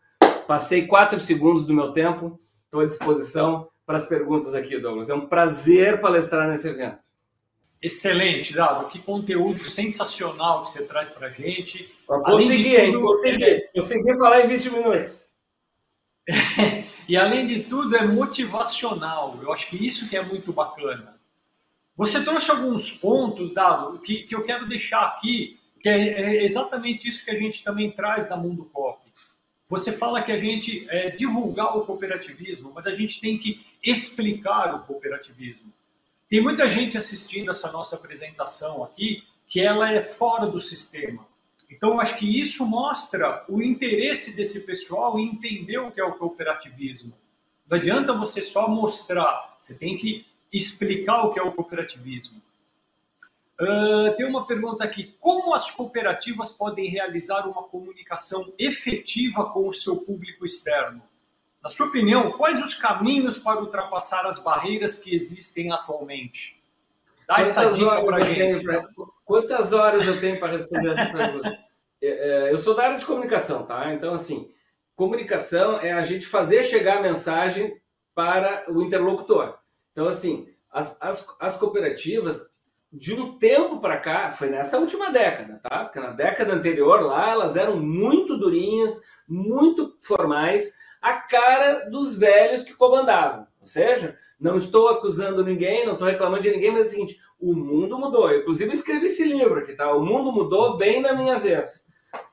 Passei 0.47 0.87
quatro 0.87 1.19
segundos 1.19 1.65
do 1.65 1.73
meu 1.73 1.91
tempo, 1.91 2.39
estou 2.63 2.79
à 2.79 2.85
disposição 2.85 3.67
para 3.85 3.97
as 3.97 4.05
perguntas 4.05 4.55
aqui, 4.55 4.79
Douglas. 4.79 5.09
É 5.09 5.13
um 5.13 5.27
prazer 5.27 5.99
palestrar 5.99 6.47
nesse 6.47 6.69
evento. 6.69 7.05
Excelente, 7.81 8.53
Dado. 8.53 8.87
Que 8.87 8.99
conteúdo 8.99 9.65
sensacional 9.65 10.63
que 10.63 10.71
você 10.71 10.87
traz 10.87 11.09
para 11.09 11.27
a 11.27 11.29
gente. 11.29 11.93
consegui, 12.07 12.73
hein? 12.73 12.93
Consegui. 13.01 13.67
Consegui 13.75 14.17
falar 14.17 14.45
em 14.45 14.47
20 14.47 14.69
minutos. 14.69 15.32
e 17.07 17.17
além 17.17 17.45
de 17.47 17.63
tudo, 17.63 17.95
é 17.95 18.05
motivacional. 18.05 19.39
Eu 19.41 19.51
acho 19.51 19.67
que 19.67 19.85
isso 19.85 20.09
que 20.09 20.15
é 20.15 20.23
muito 20.23 20.53
bacana. 20.53 21.19
Você 21.95 22.23
trouxe 22.23 22.49
alguns 22.49 22.91
pontos, 22.91 23.53
Dado, 23.53 23.99
que, 23.99 24.23
que 24.23 24.35
eu 24.35 24.43
quero 24.43 24.67
deixar 24.67 25.01
aqui, 25.01 25.59
que 25.79 25.87
é, 25.87 26.21
é 26.21 26.43
exatamente 26.43 27.07
isso 27.07 27.23
que 27.23 27.31
a 27.31 27.37
gente 27.37 27.63
também 27.63 27.91
traz 27.91 28.27
da 28.27 28.35
Mundo 28.35 28.65
Cop. 28.73 29.03
Você 29.69 29.91
fala 29.91 30.21
que 30.21 30.31
a 30.31 30.37
gente 30.37 30.87
é, 30.89 31.11
divulgar 31.11 31.77
o 31.77 31.85
cooperativismo, 31.85 32.71
mas 32.73 32.87
a 32.87 32.93
gente 32.93 33.19
tem 33.19 33.37
que 33.37 33.65
explicar 33.83 34.75
o 34.75 34.79
cooperativismo. 34.85 35.71
Tem 36.29 36.41
muita 36.41 36.67
gente 36.67 36.97
assistindo 36.97 37.51
essa 37.51 37.71
nossa 37.71 37.95
apresentação 37.95 38.83
aqui 38.83 39.23
que 39.47 39.61
ela 39.61 39.91
é 39.91 40.01
fora 40.01 40.47
do 40.47 40.59
sistema. 40.59 41.27
Então, 41.75 41.99
acho 41.99 42.17
que 42.17 42.39
isso 42.39 42.65
mostra 42.65 43.43
o 43.49 43.61
interesse 43.61 44.35
desse 44.35 44.61
pessoal 44.61 45.17
em 45.17 45.29
entender 45.29 45.79
o 45.79 45.91
que 45.91 45.99
é 45.99 46.03
o 46.03 46.13
cooperativismo. 46.13 47.13
Não 47.67 47.77
adianta 47.77 48.13
você 48.13 48.41
só 48.41 48.67
mostrar, 48.67 49.55
você 49.59 49.73
tem 49.73 49.97
que 49.97 50.25
explicar 50.51 51.23
o 51.23 51.33
que 51.33 51.39
é 51.39 51.43
o 51.43 51.51
cooperativismo. 51.51 52.39
Uh, 53.59 54.15
tem 54.15 54.25
uma 54.25 54.45
pergunta 54.45 54.83
aqui: 54.83 55.15
como 55.19 55.53
as 55.53 55.71
cooperativas 55.71 56.51
podem 56.51 56.89
realizar 56.89 57.47
uma 57.47 57.63
comunicação 57.63 58.53
efetiva 58.59 59.49
com 59.49 59.67
o 59.67 59.73
seu 59.73 59.97
público 59.97 60.45
externo? 60.45 61.01
Na 61.61 61.69
sua 61.69 61.87
opinião, 61.87 62.33
quais 62.33 62.61
os 62.63 62.75
caminhos 62.75 63.37
para 63.37 63.61
ultrapassar 63.61 64.25
as 64.25 64.37
barreiras 64.37 64.99
que 64.99 65.15
existem 65.15 65.71
atualmente? 65.71 66.61
Dá 67.27 67.35
quantas 67.35 67.57
essa 67.57 67.71
dica 67.71 68.03
para 68.03 68.19
gente. 68.19 68.63
Pra, 68.65 68.87
quantas 69.23 69.71
horas 69.71 70.05
eu 70.05 70.19
tenho 70.19 70.39
para 70.39 70.51
responder 70.51 70.89
essa 70.89 71.05
pergunta? 71.05 71.62
É, 72.03 72.47
é, 72.47 72.51
eu 72.51 72.57
sou 72.57 72.75
da 72.75 72.83
área 72.83 72.97
de 72.97 73.05
comunicação, 73.05 73.65
tá? 73.65 73.93
Então, 73.93 74.13
assim, 74.13 74.51
comunicação 74.93 75.77
é 75.79 75.93
a 75.93 76.01
gente 76.03 76.27
fazer 76.27 76.61
chegar 76.61 76.97
a 76.97 77.01
mensagem 77.01 77.81
para 78.13 78.65
o 78.69 78.83
interlocutor. 78.83 79.57
Então, 79.93 80.05
assim, 80.07 80.49
as, 80.69 81.01
as, 81.01 81.25
as 81.39 81.57
cooperativas, 81.57 82.53
de 82.91 83.13
um 83.13 83.39
tempo 83.39 83.79
para 83.79 83.97
cá, 83.97 84.31
foi 84.33 84.49
nessa 84.49 84.77
última 84.77 85.11
década, 85.11 85.61
tá? 85.63 85.85
Porque 85.85 85.99
na 85.99 86.11
década 86.11 86.53
anterior 86.53 87.01
lá, 87.01 87.29
elas 87.29 87.55
eram 87.55 87.77
muito 87.79 88.37
durinhas, 88.37 89.01
muito 89.25 89.97
formais, 90.03 90.77
a 91.01 91.13
cara 91.13 91.89
dos 91.89 92.17
velhos 92.17 92.63
que 92.63 92.73
comandavam. 92.73 93.47
Ou 93.61 93.65
seja, 93.65 94.17
não 94.37 94.57
estou 94.57 94.89
acusando 94.89 95.43
ninguém, 95.43 95.85
não 95.85 95.93
estou 95.93 96.07
reclamando 96.07 96.43
de 96.43 96.51
ninguém, 96.51 96.71
mas 96.71 96.87
é 96.87 96.89
o 96.89 96.91
seguinte, 96.91 97.19
o 97.39 97.55
mundo 97.55 97.97
mudou. 97.97 98.29
Eu, 98.29 98.41
inclusive, 98.41 98.73
escrevi 98.73 99.05
esse 99.05 99.23
livro 99.23 99.59
aqui, 99.59 99.73
tá? 99.73 99.91
O 99.93 100.05
mundo 100.05 100.33
mudou 100.33 100.77
bem 100.77 101.01
na 101.01 101.13
minha 101.13 101.39
vez. 101.39 101.87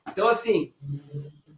Então, 0.09 0.27
assim, 0.27 0.73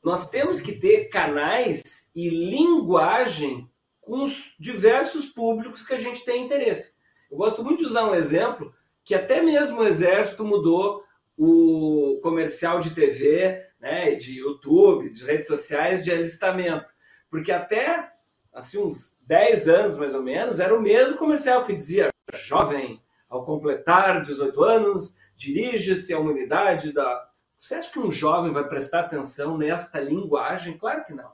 nós 0.04 0.30
temos 0.30 0.62
que 0.62 0.74
ter 0.74 1.10
canais 1.10 2.12
e 2.16 2.30
linguagem 2.30 3.70
com 4.02 4.24
os 4.24 4.54
diversos 4.60 5.28
públicos 5.28 5.86
que 5.86 5.94
a 5.94 5.98
gente 5.98 6.26
tem 6.26 6.46
interesse. 6.46 6.98
Eu 7.32 7.38
gosto 7.38 7.64
muito 7.64 7.80
de 7.80 7.86
usar 7.86 8.06
um 8.10 8.16
exemplo 8.16 8.74
que 9.04 9.16
até 9.16 9.42
mesmo 9.42 9.80
o 9.80 9.86
Exército 9.86 10.46
mudou 10.46 11.04
o 11.38 12.20
comercial 12.22 12.80
de 12.80 12.92
TV, 12.92 13.66
né, 13.80 14.16
de 14.16 14.40
YouTube, 14.40 15.10
de 15.10 15.24
redes 15.24 15.48
sociais 15.48 16.04
de 16.04 16.12
alistamento. 16.12 16.94
Porque 17.30 17.52
até 17.52 18.14
assim, 18.54 18.78
uns 18.78 19.18
10 19.26 19.68
anos 19.68 19.98
mais 19.98 20.14
ou 20.14 20.22
menos, 20.22 20.60
era 20.60 20.76
o 20.76 20.82
mesmo 20.82 21.18
comercial 21.18 21.66
que 21.66 21.74
dizia 21.74 22.10
jovem, 22.34 23.02
ao 23.28 23.44
completar 23.44 24.22
18 24.22 24.64
anos, 24.64 25.18
dirige-se 25.36 26.14
uma 26.14 26.32
unidade 26.32 26.94
da. 26.94 27.30
Você 27.64 27.76
acha 27.76 27.90
que 27.90 28.00
um 28.00 28.12
jovem 28.12 28.52
vai 28.52 28.68
prestar 28.68 29.00
atenção 29.00 29.58
nesta 29.58 29.98
linguagem? 29.98 30.78
Claro 30.78 31.06
que 31.06 31.14
não. 31.14 31.32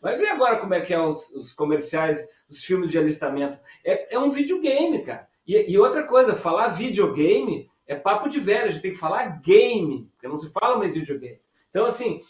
Vai 0.00 0.16
ver 0.16 0.28
agora 0.28 0.60
como 0.60 0.74
é 0.74 0.80
que 0.80 0.94
é 0.94 1.00
os, 1.00 1.28
os 1.30 1.52
comerciais, 1.52 2.24
os 2.48 2.62
filmes 2.62 2.88
de 2.88 2.98
alistamento. 2.98 3.58
É, 3.84 4.14
é 4.14 4.16
um 4.16 4.30
videogame, 4.30 5.02
cara. 5.02 5.26
E, 5.44 5.72
e, 5.72 5.76
outra 5.76 6.04
coisa, 6.04 6.36
falar 6.36 6.68
videogame 6.68 7.68
é 7.84 7.96
papo 7.96 8.28
de 8.28 8.38
velho, 8.38 8.66
a 8.66 8.68
gente 8.68 8.80
tem 8.80 8.92
que 8.92 8.96
falar 8.96 9.40
game, 9.42 10.08
porque 10.12 10.28
não 10.28 10.36
se 10.36 10.52
fala 10.52 10.78
mais 10.78 10.94
videogame. 10.94 11.40
Então, 11.70 11.84
assim, 11.84 12.22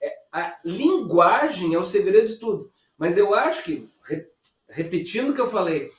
é, 0.00 0.14
a 0.30 0.56
linguagem 0.64 1.74
é 1.74 1.78
o 1.80 1.84
segredo 1.84 2.28
de 2.28 2.36
tudo. 2.36 2.70
Mas 2.96 3.18
eu 3.18 3.34
acho 3.34 3.64
que, 3.64 3.90
re, 4.04 4.24
repetindo 4.68 5.30
o 5.30 5.34
que 5.34 5.40
eu 5.40 5.48
falei, 5.48 5.90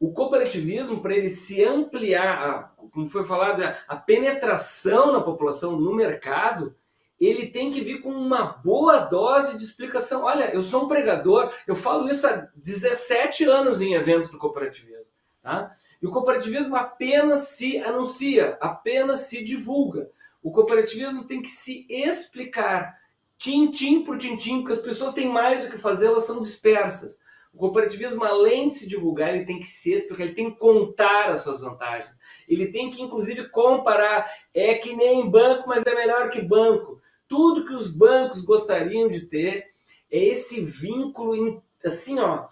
o 0.00 0.10
cooperativismo, 0.12 1.02
para 1.02 1.14
ele 1.14 1.28
se 1.28 1.62
ampliar, 1.62 2.48
a, 2.48 2.62
como 2.90 3.06
foi 3.06 3.22
falado, 3.22 3.62
a, 3.86 3.96
penetração 3.96 5.12
na 5.12 5.20
população, 5.20 5.78
no 5.78 5.94
mercado, 5.94 6.74
ele 7.20 7.48
tem 7.48 7.70
que 7.70 7.82
vir 7.82 8.00
com 8.00 8.08
uma 8.08 8.46
boa 8.46 9.00
dose 9.00 9.58
de 9.58 9.62
explicação. 9.62 10.24
Olha, 10.24 10.54
eu 10.54 10.62
sou 10.62 10.84
um 10.84 10.88
pregador, 10.88 11.52
eu 11.66 11.74
falo 11.74 12.08
isso 12.08 12.26
há 12.26 12.48
17 12.54 13.44
anos 13.44 13.82
em 13.82 13.92
eventos 13.92 14.30
do 14.30 14.38
cooperativismo. 14.38 15.12
Tá? 15.42 15.70
E 16.00 16.06
o 16.06 16.10
cooperativismo 16.10 16.76
apenas 16.76 17.48
se 17.48 17.76
anuncia, 17.78 18.56
apenas 18.58 19.20
se 19.20 19.44
divulga. 19.44 20.10
O 20.42 20.50
cooperativismo 20.50 21.24
tem 21.24 21.42
que 21.42 21.48
se 21.48 21.86
explicar, 21.90 22.98
tintim 23.36 24.02
por 24.02 24.16
tintim, 24.16 24.60
porque 24.60 24.72
as 24.72 24.78
pessoas 24.78 25.12
têm 25.12 25.28
mais 25.28 25.66
o 25.66 25.70
que 25.70 25.76
fazer, 25.76 26.06
elas 26.06 26.24
são 26.24 26.40
dispersas. 26.40 27.20
O 27.52 27.58
cooperativismo, 27.58 28.24
além 28.24 28.68
de 28.68 28.74
se 28.74 28.88
divulgar, 28.88 29.34
ele 29.34 29.44
tem 29.44 29.58
que 29.58 29.66
se 29.66 29.92
explicar, 29.92 30.24
ele 30.24 30.34
tem 30.34 30.50
que 30.50 30.58
contar 30.58 31.30
as 31.30 31.42
suas 31.42 31.60
vantagens. 31.60 32.18
Ele 32.48 32.70
tem 32.70 32.90
que, 32.90 33.02
inclusive, 33.02 33.48
comparar. 33.48 34.30
É 34.54 34.74
que 34.74 34.94
nem 34.94 35.28
banco, 35.28 35.68
mas 35.68 35.84
é 35.84 35.94
melhor 35.94 36.30
que 36.30 36.40
banco. 36.40 37.00
Tudo 37.28 37.64
que 37.64 37.74
os 37.74 37.94
bancos 37.94 38.42
gostariam 38.42 39.08
de 39.08 39.26
ter 39.26 39.66
é 40.10 40.18
esse 40.18 40.60
vínculo 40.60 41.62
assim, 41.84 42.18
ó, 42.18 42.48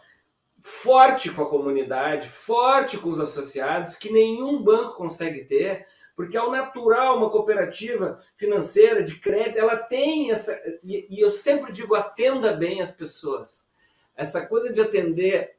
forte 0.62 1.30
com 1.30 1.42
a 1.42 1.48
comunidade, 1.48 2.28
forte 2.28 2.98
com 2.98 3.08
os 3.08 3.20
associados, 3.20 3.96
que 3.96 4.12
nenhum 4.12 4.62
banco 4.62 4.96
consegue 4.96 5.44
ter, 5.44 5.86
porque 6.14 6.36
ao 6.36 6.50
natural 6.50 7.16
uma 7.16 7.30
cooperativa 7.30 8.18
financeira 8.36 9.02
de 9.02 9.18
crédito, 9.18 9.58
ela 9.58 9.76
tem 9.76 10.30
essa 10.30 10.60
e 10.82 11.22
eu 11.22 11.30
sempre 11.30 11.72
digo 11.72 11.94
atenda 11.94 12.52
bem 12.52 12.80
as 12.80 12.90
pessoas. 12.90 13.67
Essa 14.18 14.44
coisa 14.44 14.72
de 14.72 14.80
atender 14.80 15.56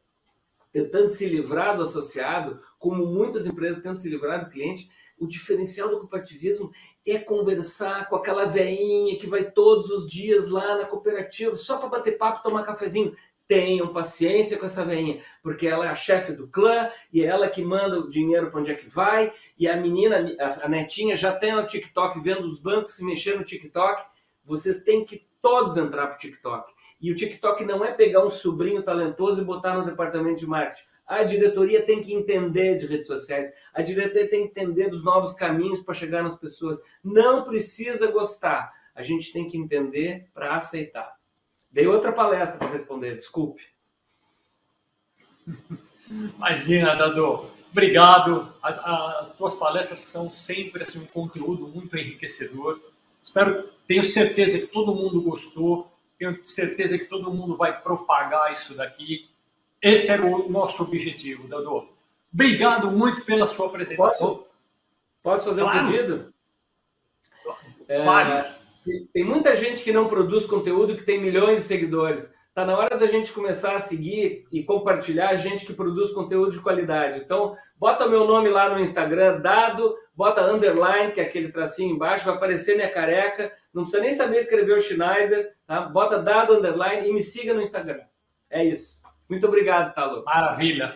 tentando 0.70 1.08
se 1.08 1.26
livrar 1.26 1.78
do 1.78 1.84
associado, 1.84 2.60
como 2.78 3.06
muitas 3.06 3.48
empresas 3.48 3.82
tentam 3.82 3.98
se 3.98 4.10
livrar 4.10 4.44
do 4.44 4.52
cliente, 4.52 4.92
o 5.18 5.26
diferencial 5.26 5.90
do 5.90 6.00
cooperativismo 6.00 6.70
é 7.08 7.18
conversar 7.18 8.10
com 8.10 8.18
aquela 8.18 8.46
veinha 8.46 9.18
que 9.18 9.28
vai 9.28 9.50
todos 9.50 9.90
os 9.90 10.12
dias 10.12 10.50
lá 10.50 10.78
na 10.78 10.86
cooperativa 10.86 11.56
só 11.56 11.78
para 11.78 11.88
bater 11.88 12.18
papo, 12.18 12.44
tomar 12.44 12.64
cafezinho. 12.64 13.16
Tenham 13.48 13.92
paciência 13.94 14.58
com 14.58 14.66
essa 14.66 14.86
veinha, 14.86 15.24
porque 15.42 15.66
ela 15.66 15.86
é 15.86 15.90
a 15.90 15.96
chefe 15.96 16.34
do 16.34 16.48
clã 16.48 16.92
e 17.12 17.24
é 17.24 17.28
ela 17.28 17.50
que 17.50 17.64
manda 17.64 17.98
o 17.98 18.10
dinheiro 18.10 18.52
para 18.52 18.60
onde 18.60 18.72
é 18.72 18.76
que 18.76 18.88
vai. 18.88 19.34
E 19.58 19.68
a 19.68 19.76
menina, 19.76 20.18
a 20.62 20.68
netinha, 20.68 21.16
já 21.16 21.34
tem 21.34 21.56
no 21.56 21.66
TikTok 21.66 22.20
vendo 22.20 22.46
os 22.46 22.60
bancos 22.60 22.96
se 22.96 23.04
mexer 23.04 23.38
no 23.38 23.44
TikTok. 23.44 24.04
Vocês 24.46 24.84
têm 24.84 25.04
que 25.04 25.26
todos 25.42 25.78
entrar 25.78 26.08
para 26.08 26.16
o 26.16 26.20
TikTok. 26.20 26.72
E 27.00 27.12
o 27.12 27.16
TikTok 27.16 27.64
não 27.64 27.84
é 27.84 27.92
pegar 27.92 28.26
um 28.26 28.30
sobrinho 28.30 28.84
talentoso 28.84 29.42
e 29.42 29.46
botar 29.46 29.78
no 29.78 29.86
departamento 29.86 30.40
de 30.40 30.48
marketing. 30.48 30.88
A 31.08 31.24
diretoria 31.24 31.82
tem 31.82 32.02
que 32.02 32.14
entender 32.14 32.78
de 32.78 32.86
redes 32.86 33.08
sociais, 33.08 33.52
a 33.74 33.82
diretoria 33.82 34.30
tem 34.30 34.44
que 34.44 34.60
entender 34.60 34.90
dos 34.90 35.04
novos 35.04 35.34
caminhos 35.34 35.82
para 35.82 35.96
chegar 35.96 36.22
nas 36.22 36.38
pessoas. 36.38 36.84
Não 37.04 37.44
precisa 37.44 38.12
gostar, 38.12 38.72
a 38.94 39.02
gente 39.02 39.34
tem 39.34 39.48
que 39.48 39.58
entender 39.58 40.28
para 40.34 40.56
aceitar. 40.56 41.18
Dei 41.72 41.88
outra 41.88 42.12
palestra 42.12 42.60
para 42.60 42.70
responder, 42.70 43.16
desculpe. 43.16 43.64
Imagina, 46.10 46.96
Dado. 46.96 47.50
Obrigado. 47.72 48.52
As, 48.62 48.78
as 48.80 49.36
tuas 49.38 49.56
palestras 49.56 50.04
são 50.04 50.32
sempre 50.32 50.84
assim, 50.84 51.00
um 51.00 51.06
conteúdo 51.06 51.68
muito 51.68 51.96
enriquecedor. 51.96 52.80
Espero, 53.24 53.70
tenho 53.88 54.04
certeza 54.04 54.60
que 54.60 54.68
todo 54.68 54.96
mundo 54.96 55.22
gostou. 55.22 55.92
Tenho 56.20 56.44
certeza 56.44 56.98
que 56.98 57.06
todo 57.06 57.34
mundo 57.34 57.56
vai 57.56 57.82
propagar 57.82 58.52
isso 58.52 58.76
daqui. 58.76 59.30
Esse 59.82 60.12
era 60.12 60.26
o 60.26 60.50
nosso 60.50 60.84
objetivo, 60.84 61.48
Dado. 61.48 61.88
Obrigado 62.32 62.92
muito 62.92 63.24
pela 63.24 63.48
sua 63.48 63.68
apresentação. 63.68 64.36
Posso, 64.36 64.48
posso 65.24 65.46
fazer 65.46 65.62
claro. 65.62 65.88
um 65.88 65.92
pedido? 65.92 66.34
Vários. 68.06 68.62
É, 68.88 69.02
tem 69.14 69.24
muita 69.24 69.56
gente 69.56 69.82
que 69.82 69.94
não 69.94 70.10
produz 70.10 70.46
conteúdo 70.46 70.96
que 70.96 71.04
tem 71.04 71.22
milhões 71.22 71.60
de 71.60 71.64
seguidores. 71.64 72.34
Tá 72.60 72.66
na 72.66 72.78
hora 72.78 72.98
da 72.98 73.08
gente 73.08 73.32
começar 73.32 73.74
a 73.74 73.80
seguir 73.80 74.46
e 74.52 74.62
compartilhar 74.62 75.34
gente 75.38 75.66
que 75.66 75.72
produz 75.72 76.12
conteúdo 76.12 76.52
de 76.52 76.60
qualidade. 76.60 77.22
Então, 77.22 77.56
bota 77.80 78.06
meu 78.06 78.28
nome 78.28 78.50
lá 78.50 78.68
no 78.68 78.82
Instagram, 78.82 79.40
dado, 79.40 79.96
bota 80.14 80.42
underline, 80.42 81.14
que 81.14 81.22
é 81.22 81.24
aquele 81.24 81.54
tracinho 81.54 81.96
embaixo, 81.96 82.26
vai 82.26 82.36
aparecer 82.36 82.76
minha 82.76 82.92
careca. 82.92 83.50
Não 83.74 83.84
precisa 83.84 84.04
nem 84.04 84.12
saber 84.12 84.40
escrever 84.40 84.74
o 84.74 84.80
Schneider, 84.82 85.54
tá? 85.66 85.84
Bota 85.84 86.22
dado 86.22 86.54
underline 86.54 87.08
e 87.08 87.14
me 87.14 87.22
siga 87.22 87.54
no 87.54 87.62
Instagram. 87.62 88.02
É 88.50 88.62
isso. 88.62 89.04
Muito 89.30 89.48
obrigado, 89.48 89.96
Talo. 89.96 90.26
Maravilha. 90.26 90.94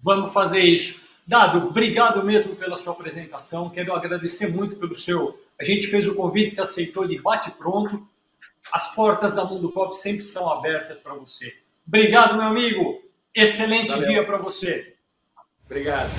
Vamos 0.00 0.34
fazer 0.34 0.62
isso. 0.62 1.00
Dado, 1.24 1.68
obrigado 1.68 2.24
mesmo 2.24 2.56
pela 2.56 2.76
sua 2.76 2.92
apresentação. 2.92 3.70
Quero 3.70 3.94
agradecer 3.94 4.48
muito 4.48 4.74
pelo 4.74 4.96
seu. 4.96 5.38
A 5.60 5.62
gente 5.62 5.86
fez 5.86 6.08
o 6.08 6.16
convite, 6.16 6.52
se 6.52 6.60
aceitou 6.60 7.06
de 7.06 7.22
bate 7.22 7.52
pronto. 7.52 8.04
As 8.70 8.94
portas 8.94 9.34
da 9.34 9.44
Mundo 9.44 9.72
Pop 9.72 9.96
sempre 9.96 10.22
são 10.22 10.48
abertas 10.50 10.98
para 10.98 11.14
você. 11.14 11.56
Obrigado, 11.86 12.36
meu 12.36 12.46
amigo. 12.46 13.02
Excelente 13.34 13.90
Valeu. 13.90 14.08
dia 14.08 14.26
para 14.26 14.38
você. 14.38 14.94
Obrigado. 15.64 16.10